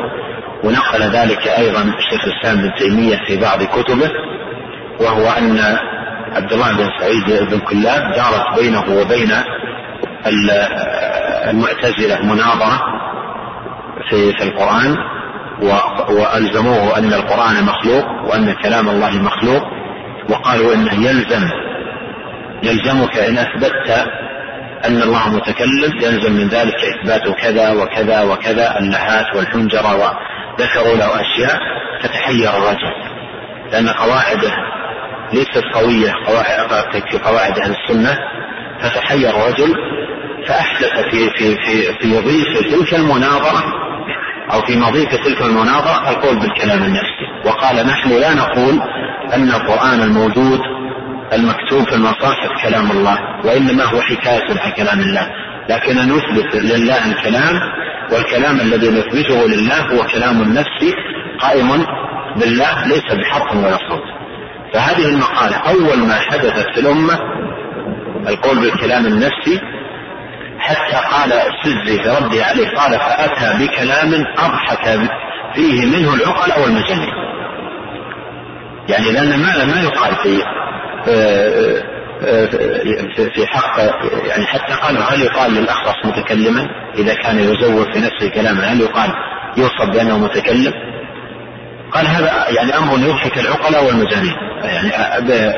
ونقل 0.64 1.02
ذلك 1.02 1.48
أيضا 1.48 1.82
الشيخ 1.82 2.24
الإسلام 2.24 2.56
بن 2.62 2.74
تيمية 2.74 3.16
في 3.26 3.36
بعض 3.36 3.62
كتبه 3.62 4.10
وهو 5.00 5.28
أن 5.28 5.78
عبد 6.32 6.52
الله 6.52 6.72
بن 6.76 6.88
سعيد 7.00 7.48
بن 7.50 7.58
كلاب 7.58 8.02
دارت 8.16 8.58
بينه 8.60 8.84
وبين 9.00 9.32
المعتزلة 11.50 12.22
مناظرة 12.22 12.80
في 14.10 14.32
في 14.32 14.42
القرآن 14.42 14.96
وألزموه 16.10 16.98
أن 16.98 17.12
القرآن 17.12 17.64
مخلوق 17.64 18.04
وأن 18.24 18.52
كلام 18.52 18.88
الله 18.88 19.10
مخلوق 19.10 19.62
وقالوا 20.30 20.74
إنه 20.74 20.94
يلزم 20.94 21.48
يلزمك 22.62 23.16
إن 23.18 23.38
أثبتت 23.38 24.06
أن 24.84 25.02
الله 25.02 25.28
متكلم 25.28 25.92
يلزم 26.02 26.32
من 26.32 26.48
ذلك 26.48 26.76
إثبات 26.84 27.36
كذا 27.36 27.72
وكذا 27.72 28.22
وكذا 28.22 28.78
اللهات 28.78 29.36
والحنجرة 29.36 29.94
وذكروا 29.94 30.96
له 30.96 31.20
أشياء 31.20 31.58
فتحير 32.02 32.50
الرجل 32.50 32.92
لأن 33.72 33.88
قواعده 33.88 34.52
ليست 35.32 35.64
قوية 35.74 36.12
في 37.10 37.18
قواعد 37.18 37.58
أهل 37.58 37.74
السنة 37.82 38.18
فتحير 38.80 39.30
الرجل 39.30 39.74
فأحدث 40.46 41.00
في 41.10 41.30
في 41.30 41.56
في 41.56 41.98
في 42.00 42.20
ضيف 42.20 42.58
تلك 42.74 42.94
المناظرة 42.94 43.64
أو 44.52 44.60
في 44.60 44.76
مضيف 44.76 45.14
تلك 45.14 45.42
المناظرة 45.42 46.10
القول 46.10 46.38
بالكلام 46.38 46.82
النفسي. 46.82 47.26
وقال 47.44 47.86
نحن 47.86 48.10
لا 48.10 48.34
نقول 48.34 48.80
أن 49.34 49.48
القرآن 49.48 50.02
الموجود 50.02 50.60
المكتوب 51.32 51.88
في 51.88 51.94
المصاحف 51.94 52.62
كلام 52.62 52.90
الله 52.90 53.18
وإنما 53.44 53.84
هو 53.84 54.00
حكاية 54.00 54.60
عن 54.60 54.70
كلام 54.70 55.00
الله. 55.00 55.30
لكن 55.68 55.96
نثبت 55.96 56.56
لله 56.56 57.06
الكلام 57.12 57.60
والكلام 58.12 58.60
الذي 58.60 58.88
نثبته 58.88 59.46
لله 59.48 59.80
هو 59.80 60.06
كلام 60.06 60.42
النفس 60.42 60.94
قائم 61.40 61.86
بالله 62.36 62.86
ليس 62.86 63.12
بحرف 63.12 63.56
ولا 63.56 63.78
صوت. 63.88 64.09
فهذه 64.74 65.08
المقالة 65.08 65.56
أول 65.56 65.98
ما 65.98 66.14
حدثت 66.14 66.66
في 66.74 66.80
الأمة 66.80 67.18
القول 68.28 68.60
بالكلام 68.60 69.06
النفسي 69.06 69.60
حتى 70.58 70.96
قال 71.12 71.32
السزي 71.32 72.02
في 72.02 72.08
رده 72.08 72.44
عليه 72.44 72.68
قال 72.68 72.98
فأتى 72.98 73.64
بكلام 73.64 74.14
أضحك 74.38 75.10
فيه 75.54 75.86
منه 75.86 76.14
العقل 76.14 76.52
أو 76.52 76.64
المجنين 76.64 77.10
يعني 78.88 79.12
لأن 79.12 79.28
ما 79.40 79.64
ما 79.64 79.82
يقال 79.82 80.14
في 80.22 80.42
في 83.34 83.46
حق 83.46 83.78
يعني 84.28 84.46
حتى 84.46 84.72
قال 84.72 84.96
هل 85.02 85.22
يقال 85.22 85.54
للأخرس 85.54 86.06
متكلما؟ 86.06 86.68
إذا 86.98 87.14
كان 87.14 87.38
يزور 87.38 87.92
في 87.92 87.98
نفسه 88.00 88.28
كلاما 88.34 88.64
هل 88.72 88.80
يقال 88.80 89.10
يوصف 89.56 89.90
بأنه 89.92 90.18
متكلم؟ 90.18 90.72
قال 91.92 92.06
هذا 92.06 92.46
يعني 92.48 92.78
أمر 92.78 92.98
يضحك 92.98 93.38
العقلاء 93.38 93.84
والمجانين 93.84 94.34
يعني 94.62 94.90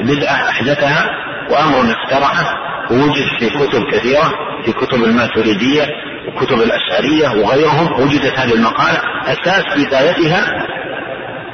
بدعة 0.02 0.48
أحدثها 0.48 1.10
وأمر 1.50 1.94
اخترعه 1.94 2.62
ووجد 2.90 3.26
في 3.38 3.50
كتب 3.50 3.84
كثيرة 3.92 4.32
في 4.64 4.72
كتب 4.72 5.04
الماتريدية 5.04 5.86
وكتب 6.28 6.56
الأشعرية 6.62 7.28
وغيرهم 7.28 8.00
وجدت 8.00 8.38
هذه 8.38 8.54
المقالة 8.54 9.00
أساس 9.26 9.64
بدايتها 9.76 10.66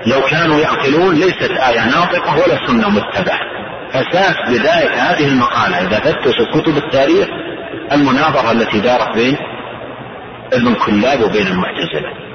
لو 0.06 0.20
كانوا 0.20 0.60
يعقلون 0.60 1.14
ليست 1.14 1.50
آية 1.50 1.84
ناطقة 1.84 2.34
ولا 2.34 2.66
سنة 2.66 2.88
متبعة. 2.88 3.40
أساس 3.92 4.36
بداية 4.48 4.94
هذه 4.94 5.28
المقالة 5.28 5.78
إذا 5.78 6.00
فتشوا 6.00 6.60
كتب 6.60 6.76
التاريخ 6.76 7.28
المناظرة 7.92 8.52
التي 8.52 8.80
دارت 8.80 9.14
بين 9.14 9.36
ابن 10.52 10.74
كلاب 10.74 11.22
وبين 11.22 11.46
المعتزلة. 11.46 12.27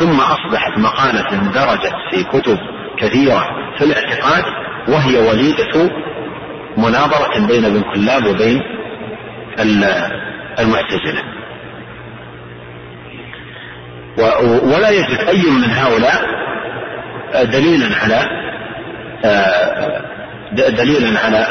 ثم 0.00 0.20
أصبحت 0.20 0.78
مقالة 0.78 1.50
درجت 1.52 1.94
في 2.10 2.24
كتب 2.24 2.58
كثيرة 2.98 3.46
في 3.78 3.84
الاعتقاد 3.84 4.44
وهي 4.88 5.18
وليدة 5.28 5.90
مناظرة 6.76 7.46
بين 7.46 7.64
ابن 7.64 7.82
كلاب 7.94 8.26
وبين 8.26 8.62
المعتزلة. 10.58 11.22
ولا 14.74 14.90
يجد 14.90 15.18
أي 15.28 15.50
من 15.50 15.70
هؤلاء 15.70 16.24
دليلا 17.44 17.88
على 18.02 18.26
دليلا 20.52 21.20
على 21.20 21.46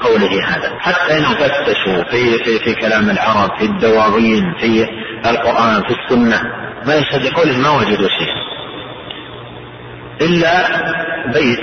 قوله 0.00 0.44
هذا. 0.46 0.78
حتى 0.78 1.18
إنهم 1.18 1.34
فتشوا 1.34 2.04
في 2.10 2.38
في 2.44 2.58
في 2.58 2.74
كلام 2.74 3.10
العرب 3.10 3.58
في 3.58 3.64
الدواوين 3.64 4.54
في 4.60 4.86
القرآن 5.30 5.82
في 5.82 5.94
السنة. 5.94 6.40
ما 6.86 6.94
يشهد 6.94 7.26
لقوله 7.26 7.58
ما 7.58 7.70
وجدوا 7.70 8.08
شيء 8.18 8.34
إلا 10.20 10.52
بيت 11.32 11.60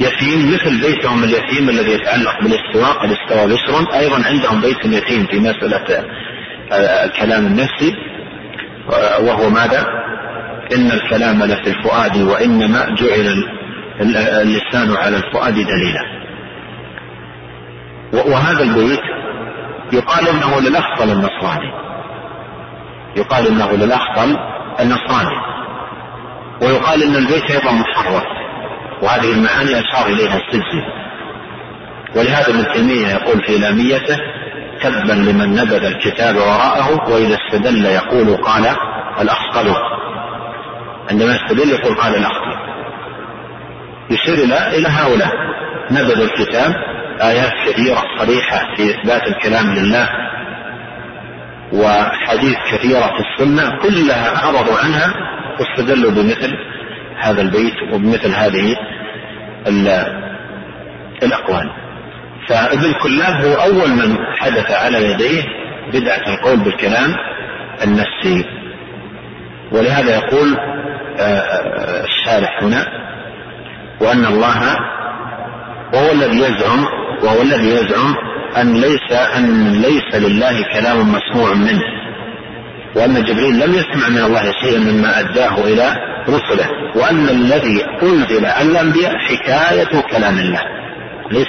يتيم 0.00 0.54
مثل 0.54 0.80
بيتهم 0.80 1.24
اليتيم 1.24 1.68
الذي 1.68 1.92
يتعلق 1.92 2.42
بالاستواء 2.42 2.92
قد 2.92 3.10
استوى 3.10 3.46
بشر. 3.46 3.98
أيضا 3.98 4.24
عندهم 4.26 4.60
بيت 4.60 4.84
يتيم 4.84 5.26
في 5.26 5.38
مسألة 5.38 6.04
الكلام 7.04 7.46
النفسي. 7.46 7.94
وهو 9.20 9.50
ماذا؟ 9.50 9.86
إن 10.74 10.90
الكلام 10.90 11.42
لفي 11.42 11.70
الفؤاد 11.70 12.16
وإنما 12.16 12.86
جعل 12.98 13.44
اللسان 14.40 14.96
على 14.96 15.16
الفؤاد 15.16 15.54
دليلا. 15.54 16.02
وهذا 18.12 18.62
البيت 18.62 19.02
يقال 19.92 20.28
إنه 20.28 20.60
للاخطل 20.60 21.10
النصراني. 21.10 21.72
يقال 23.16 23.46
إنه 23.46 23.72
للاخطل 23.72 24.36
النصراني. 24.80 25.36
ويقال 26.62 27.02
إن 27.02 27.16
البيت 27.16 27.50
أيضا 27.50 27.72
محرف 27.72 28.24
وهذه 29.02 29.32
المعاني 29.32 29.80
أشار 29.80 30.06
إليها 30.06 30.36
السجن. 30.36 30.84
ولهذا 32.16 32.48
ابن 32.48 32.72
تيمية 32.72 33.08
يقول 33.08 33.42
في 33.46 33.58
لاميته 33.58 34.18
تبا 34.82 35.12
لمن 35.12 35.54
نبذ 35.54 35.84
الكتاب 35.84 36.36
وراءه 36.36 37.10
وإذا 37.10 37.36
استدل 37.46 37.84
يقول 37.86 38.36
قال 38.36 38.66
الاخطل 39.20 39.74
عندما 41.10 41.34
يستدل 41.34 41.70
يقول 41.70 41.94
قال 41.94 42.14
الاخطل 42.14 42.56
يشير 44.10 44.34
إلى 44.34 44.76
إلى 44.78 44.88
هؤلاء 44.88 45.32
نبذوا 45.90 46.24
الكتاب 46.24 46.74
آيات 47.22 47.52
كثيرة 47.66 48.02
صريحة 48.18 48.74
في 48.76 48.90
إثبات 48.90 49.22
الكلام 49.26 49.74
لله 49.74 50.08
وحديث 51.74 52.56
كثيرة 52.72 53.06
في 53.06 53.22
السنة 53.30 53.78
كلها 53.82 54.46
عرضوا 54.46 54.78
عنها 54.78 55.14
واستدلوا 55.60 56.10
بمثل 56.10 56.54
هذا 57.18 57.42
البيت 57.42 57.74
وبمثل 57.92 58.34
هذه 58.34 58.76
الأقوال. 61.22 61.70
فابن 62.48 62.92
كلاب 62.92 63.44
هو 63.44 63.54
أول 63.54 63.90
من 63.90 64.16
حدث 64.38 64.70
على 64.70 65.10
يديه 65.10 65.42
بدعة 65.92 66.34
القول 66.34 66.56
بالكلام 66.56 67.14
النفسي. 67.84 68.44
ولهذا 69.72 70.14
يقول 70.14 70.56
آه، 71.18 71.22
آه، 71.22 72.04
الشارح 72.04 72.62
هنا 72.62 72.86
وأن 74.00 74.24
الله 74.24 74.76
وهو 75.94 76.12
الذي 76.12 76.38
يزعم 76.38 76.84
وهو 77.22 77.42
الذي 77.42 77.68
يزعم 77.68 78.14
أن 78.56 78.72
ليس 78.72 79.12
أن 79.36 79.72
ليس 79.72 80.14
لله 80.14 80.62
كلام 80.72 81.12
مسموع 81.12 81.54
منه 81.54 81.82
وأن 82.96 83.24
جبريل 83.24 83.60
لم 83.60 83.74
يسمع 83.74 84.08
من 84.08 84.18
الله 84.18 84.52
شيئا 84.62 84.78
مما 84.78 85.20
أداه 85.20 85.64
إلى 85.64 85.96
رسله 86.28 86.66
وأن 86.96 87.28
الذي 87.28 87.84
أنزل 88.02 88.46
على 88.46 88.70
الأنبياء 88.70 89.12
حكاية 89.18 90.00
كلام 90.10 90.38
الله. 90.38 90.62
ليس 91.30 91.48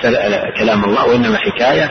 كلام 0.59 0.83
الله 0.83 1.05
وإنما 1.07 1.37
حكاية 1.37 1.89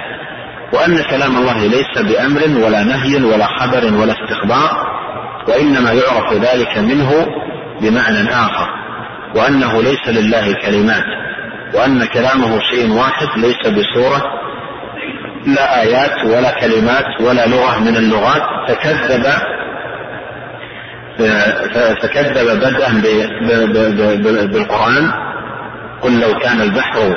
وأن 0.73 1.03
كلام 1.03 1.37
الله 1.37 1.67
ليس 1.67 1.99
بأمر 1.99 2.65
ولا 2.67 2.85
نهي 2.85 3.25
ولا 3.25 3.47
خبر 3.47 3.95
ولا 3.95 4.13
استخبار 4.13 4.95
وإنما 5.49 5.93
يعرف 5.93 6.33
ذلك 6.33 6.79
منه 6.79 7.27
بمعنى 7.81 8.31
آخر 8.31 8.69
وأنه 9.37 9.83
ليس 9.83 10.09
لله 10.09 10.53
كلمات 10.53 11.05
وأن 11.75 12.05
كلامه 12.05 12.61
شيء 12.71 12.91
واحد 12.91 13.29
ليس 13.37 13.61
بصورة 13.67 14.23
لا 15.47 15.83
آيات 15.83 16.25
ولا 16.25 16.51
كلمات 16.51 17.21
ولا 17.21 17.47
لغة 17.47 17.79
من 17.79 17.97
اللغات. 17.97 18.43
فكذب 18.69 19.27
فكذب 22.03 22.61
بدءا 22.61 23.03
بالقرآن. 24.53 25.13
قل 26.03 26.21
لو 26.21 26.39
كان 26.39 26.61
البحر 26.61 27.17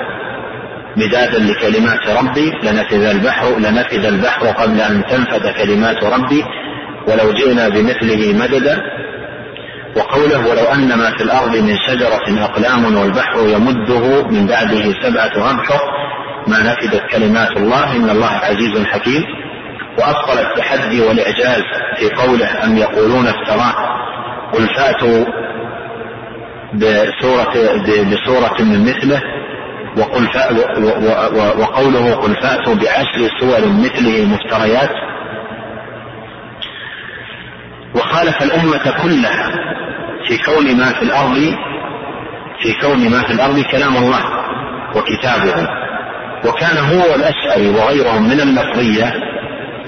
مدادا 0.97 1.39
لكلمات 1.39 2.09
ربي 2.09 2.51
لنفذ 2.63 3.03
البحر 3.05 3.59
لنفذ 3.59 4.05
البحر 4.05 4.47
قبل 4.47 4.81
أن 4.81 5.05
تنفذ 5.05 5.51
كلمات 5.51 6.03
ربي. 6.03 6.43
ولو 7.07 7.33
جئنا 7.33 7.69
بمثله 7.69 8.33
مددا. 8.33 8.81
وقوله 9.95 10.39
ولو 10.49 10.65
أن 10.73 10.97
ما 10.97 11.11
في 11.17 11.23
الأرض 11.23 11.55
من 11.55 11.77
شجرة 11.87 12.43
أقلام 12.45 12.95
والبحر 12.95 13.39
يمده 13.39 14.23
من 14.27 14.47
بعده 14.47 14.93
سبعة 15.03 15.51
أبحر. 15.51 15.79
ما 16.47 16.59
نفدت 16.63 17.01
كلمات 17.11 17.57
الله 17.57 17.95
إن 17.95 18.09
الله 18.09 18.31
عزيز 18.31 18.85
حكيم. 18.85 19.23
وأبطل 19.99 20.39
التحدي 20.39 21.01
والإعجاز 21.01 21.63
في 21.97 22.09
قوله 22.09 22.63
أم 22.63 22.77
يقولون 22.77 23.27
افتراه. 23.27 23.97
قل 24.53 24.67
فأتوا 24.75 25.25
بسورة 26.73 27.53
بسورة 28.11 28.61
من 28.61 28.85
مثله 28.85 29.21
وقل 29.97 30.27
وقوله 31.59 32.15
قل 32.15 32.35
فأتوا 32.35 32.75
بعشر 32.75 33.29
سور 33.39 33.67
مثله 33.67 34.25
مفتريات 34.25 34.89
وخالف 37.95 38.43
الأمة 38.43 38.93
كلها 39.03 39.51
في 40.27 40.37
كون 40.37 40.77
ما 40.77 40.89
في 40.93 41.01
الأرض 41.01 41.55
في 42.61 42.73
كون 42.81 43.09
ما 43.09 43.21
في 43.23 43.33
الأرض 43.33 43.59
كلام 43.59 43.97
الله 43.97 44.21
وكتابه. 44.95 45.67
وكان 46.45 46.77
هو 46.77 47.15
الأشعري 47.15 47.69
وغيرهم 47.69 48.23
من 48.23 48.41
اللفظية 48.41 49.13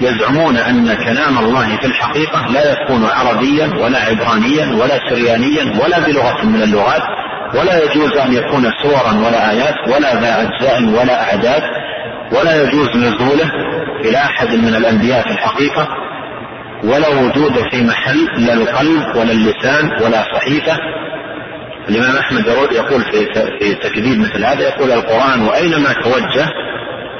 يزعمون 0.00 0.56
أن 0.56 0.94
كلام 0.94 1.38
الله 1.38 1.76
في 1.76 1.86
الحقيقة 1.86 2.46
لا 2.46 2.72
يكون 2.72 3.04
عربيا 3.04 3.66
ولا 3.66 3.98
عبرانيا 3.98 4.66
ولا 4.82 5.08
سريانيا 5.08 5.82
ولا 5.84 5.98
بلغة 5.98 6.46
من 6.46 6.62
اللغات 6.62 7.02
ولا 7.54 7.84
يجوز 7.84 8.16
أن 8.16 8.32
يكون 8.32 8.72
سورا 8.82 9.12
ولا 9.12 9.50
آيات 9.50 9.74
ولا 9.88 10.20
ذا 10.20 10.42
أجزاء 10.42 10.82
ولا 10.82 11.22
أعداد 11.22 11.62
ولا 12.32 12.62
يجوز 12.62 12.88
نزوله 12.96 13.50
إلى 14.04 14.16
أحد 14.18 14.54
من 14.54 14.74
الأنبياء 14.74 15.22
في 15.22 15.30
الحقيقة 15.30 15.88
ولا 16.84 17.08
وجود 17.08 17.52
في 17.70 17.82
محل 17.82 18.28
لا 18.36 18.52
القلب 18.52 19.16
ولا 19.16 19.32
اللسان 19.32 19.90
ولا 20.02 20.24
صحيفة 20.34 20.78
الإمام 21.88 22.16
أحمد 22.16 22.46
يقول 22.72 23.02
في 23.60 23.74
تكذيب 23.74 24.18
مثل 24.20 24.44
هذا 24.44 24.62
يقول 24.68 24.90
القرآن 24.92 25.40
وأينما 25.42 25.92
توجه 25.92 26.48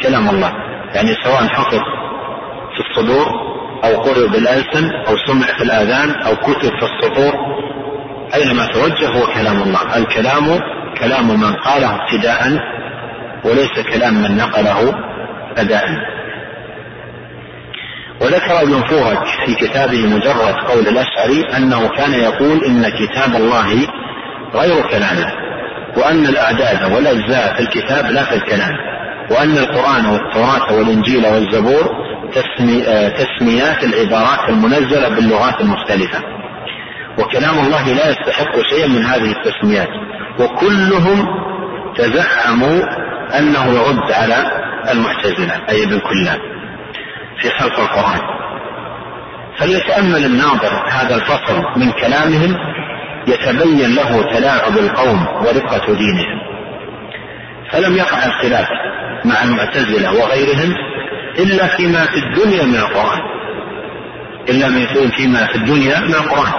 كلام 0.02 0.28
الله 0.28 0.52
يعني 0.94 1.14
سواء 1.24 1.46
حفظ 1.48 1.78
في 2.76 2.90
الصدور 2.90 3.26
أو 3.84 4.00
قرئ 4.02 4.28
بالألسن 4.28 4.90
أو 5.08 5.16
سمع 5.26 5.46
في 5.46 5.64
الآذان 5.64 6.10
أو 6.10 6.36
كتب 6.36 6.70
في 6.78 6.84
السطور 6.86 7.32
أينما 8.34 8.66
توجه 8.66 9.08
هو 9.08 9.26
كلام 9.26 9.62
الله. 9.62 9.96
الكلام 9.96 10.60
كلام 10.98 11.40
من 11.40 11.52
قاله 11.54 11.94
ابتداء 11.94 12.58
وليس 13.44 13.80
كلام 13.94 14.14
من 14.14 14.36
نقله 14.36 14.94
أداء. 15.56 15.84
وذكر 18.20 18.62
ابن 18.62 18.82
في 19.46 19.54
كتابه 19.54 20.06
مجرد 20.06 20.54
قول 20.68 20.88
الأشعري 20.88 21.56
أنه 21.56 21.88
كان 21.88 22.12
يقول 22.12 22.64
إن 22.64 22.88
كتاب 22.88 23.34
الله 23.34 23.86
غير 24.54 24.88
كلامه 24.90 25.32
وأن 25.96 26.26
الأعداد 26.26 26.92
والأجزاء 26.92 27.54
في 27.54 27.60
الكتاب 27.60 28.04
لا 28.10 28.24
في 28.24 28.34
الكلام. 28.34 28.76
وأن 29.30 29.58
القرآن 29.58 30.06
والتوراة 30.06 30.72
والإنجيل 30.72 31.26
والزبور 31.26 31.90
تسمي 32.32 32.82
تسميات 33.10 33.84
العبارات 33.84 34.48
المنزلة 34.48 35.08
باللغات 35.08 35.60
المختلفة. 35.60 36.18
وكلام 37.18 37.58
الله 37.58 37.92
لا 37.92 38.10
يستحق 38.10 38.60
شيئا 38.70 38.86
من 38.86 39.04
هذه 39.04 39.32
التسميات. 39.32 39.88
وكلهم 40.40 41.26
تزعموا 41.96 42.80
أنه 43.38 43.66
يرد 43.66 44.12
على 44.12 44.50
المعتزلة 44.92 45.60
أي 45.68 45.84
ابن 45.84 45.98
كلاب 45.98 46.40
في 47.40 47.50
خلق 47.50 47.80
القرآن. 47.80 48.20
فليتأمل 49.58 50.24
الناظر 50.24 50.88
هذا 50.90 51.14
الفصل 51.14 51.62
من 51.76 51.92
كلامهم 51.92 52.56
يتبين 53.26 53.94
له 53.94 54.22
تلاعب 54.22 54.78
القوم 54.78 55.26
ورقة 55.26 55.94
دينهم. 55.94 56.40
فلم 57.72 57.96
يقع 57.96 58.26
الخلاف 58.26 58.68
مع 59.24 59.42
المعتزلة 59.42 60.12
وغيرهم 60.12 60.74
إلا 61.38 61.66
فيما 61.76 62.06
في 62.06 62.18
الدنيا 62.18 62.64
من 62.64 62.76
القرآن. 62.76 63.20
إلا 64.48 64.68
فيما 65.10 65.46
في 65.46 65.54
الدنيا 65.56 66.00
من 66.00 66.14
القرآن. 66.14 66.52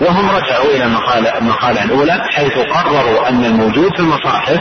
وهم 0.00 0.30
رجعوا 0.30 0.70
إلى 0.74 0.84
المقالة, 0.84 1.38
المقالة 1.38 1.84
الأولى 1.84 2.24
حيث 2.30 2.58
قرروا 2.58 3.28
أن 3.28 3.44
الموجود 3.44 3.96
في 3.96 4.00
المصاحف 4.00 4.60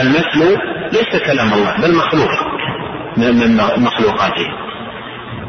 المثل 0.00 0.58
ليس 0.92 1.22
كلام 1.26 1.52
الله 1.52 1.76
بل 1.82 1.94
مخلوق 1.94 2.30
من 3.16 3.56
مخلوقاته. 3.56 4.63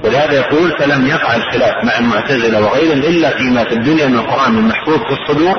ولهذا 0.06 0.34
يقول 0.34 0.72
فلم 0.80 1.08
يقع 1.08 1.36
الخلاف 1.36 1.84
مع 1.84 1.97
المعتزلة 1.99 2.66
وغيرهم 2.66 2.99
إلا 2.99 3.30
فيما 3.30 3.64
في 3.64 3.74
الدنيا 3.74 4.08
من 4.08 4.16
القرآن 4.16 4.58
المحفوظ 4.58 4.99
في 4.99 5.12
الصدور 5.22 5.56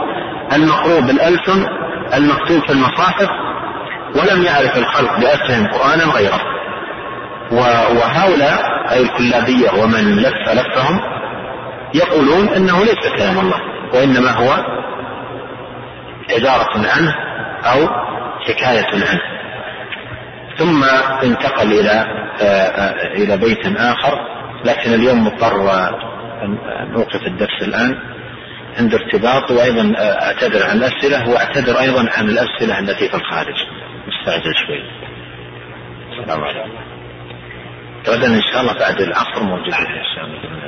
المقروء 0.53 1.01
بالألسن 1.01 1.67
المكتوب 2.15 2.67
في 2.67 2.73
المصاحف 2.73 3.29
ولم 4.15 4.43
يعرف 4.43 4.77
الخلق 4.77 5.21
بأسهم 5.21 5.67
قرآنا 5.67 6.05
غيره 6.05 6.41
وهؤلاء 7.51 8.59
أي 8.93 9.03
الكلابية 9.03 9.71
ومن 9.83 10.17
لف 10.17 10.49
لفهم 10.49 11.01
يقولون 11.95 12.49
إنه 12.49 12.85
ليس 12.85 13.09
كلام 13.17 13.39
الله 13.39 13.61
وإنما 13.95 14.31
هو 14.31 14.65
عبارة 16.31 16.89
عنه 16.97 17.15
أو 17.65 17.89
حكاية 18.41 18.87
عنه. 18.93 19.21
ثم 20.59 20.85
انتقل 21.23 21.73
إلى 21.73 22.07
آه، 22.41 22.45
آه، 22.45 23.15
إلى 23.15 23.37
بيت 23.37 23.67
آخر 23.77 24.36
لكن 24.67 24.95
اليوم 24.95 25.25
مضطر 25.25 25.71
ان 26.43 26.59
أوقف 26.97 27.27
الدرس 27.27 27.63
الآن. 27.63 27.99
عند 28.79 28.95
ارتباط 28.95 29.51
وأيضا 29.51 29.93
آه، 29.99 30.27
أعتذر 30.27 30.67
عن 30.67 30.77
الأسئلة 30.77 31.29
وأعتذر 31.31 31.81
أيضا 31.81 32.09
عن 32.17 32.29
الأسئلة 32.29 32.79
التي 32.79 33.09
في 33.09 33.15
الخارج. 33.15 33.55
مستعجل 34.09 34.55
شوي. 34.67 34.83
السلام 36.13 36.45
عليكم. 36.45 36.71
غدا 38.09 38.27
إن 38.27 38.43
شاء 38.53 38.61
الله 38.61 38.73
بعد 38.79 39.01
العصر 39.01 39.43
موجود 39.43 39.75
إن 39.75 40.05
شاء 40.15 40.25
الله. 40.25 40.66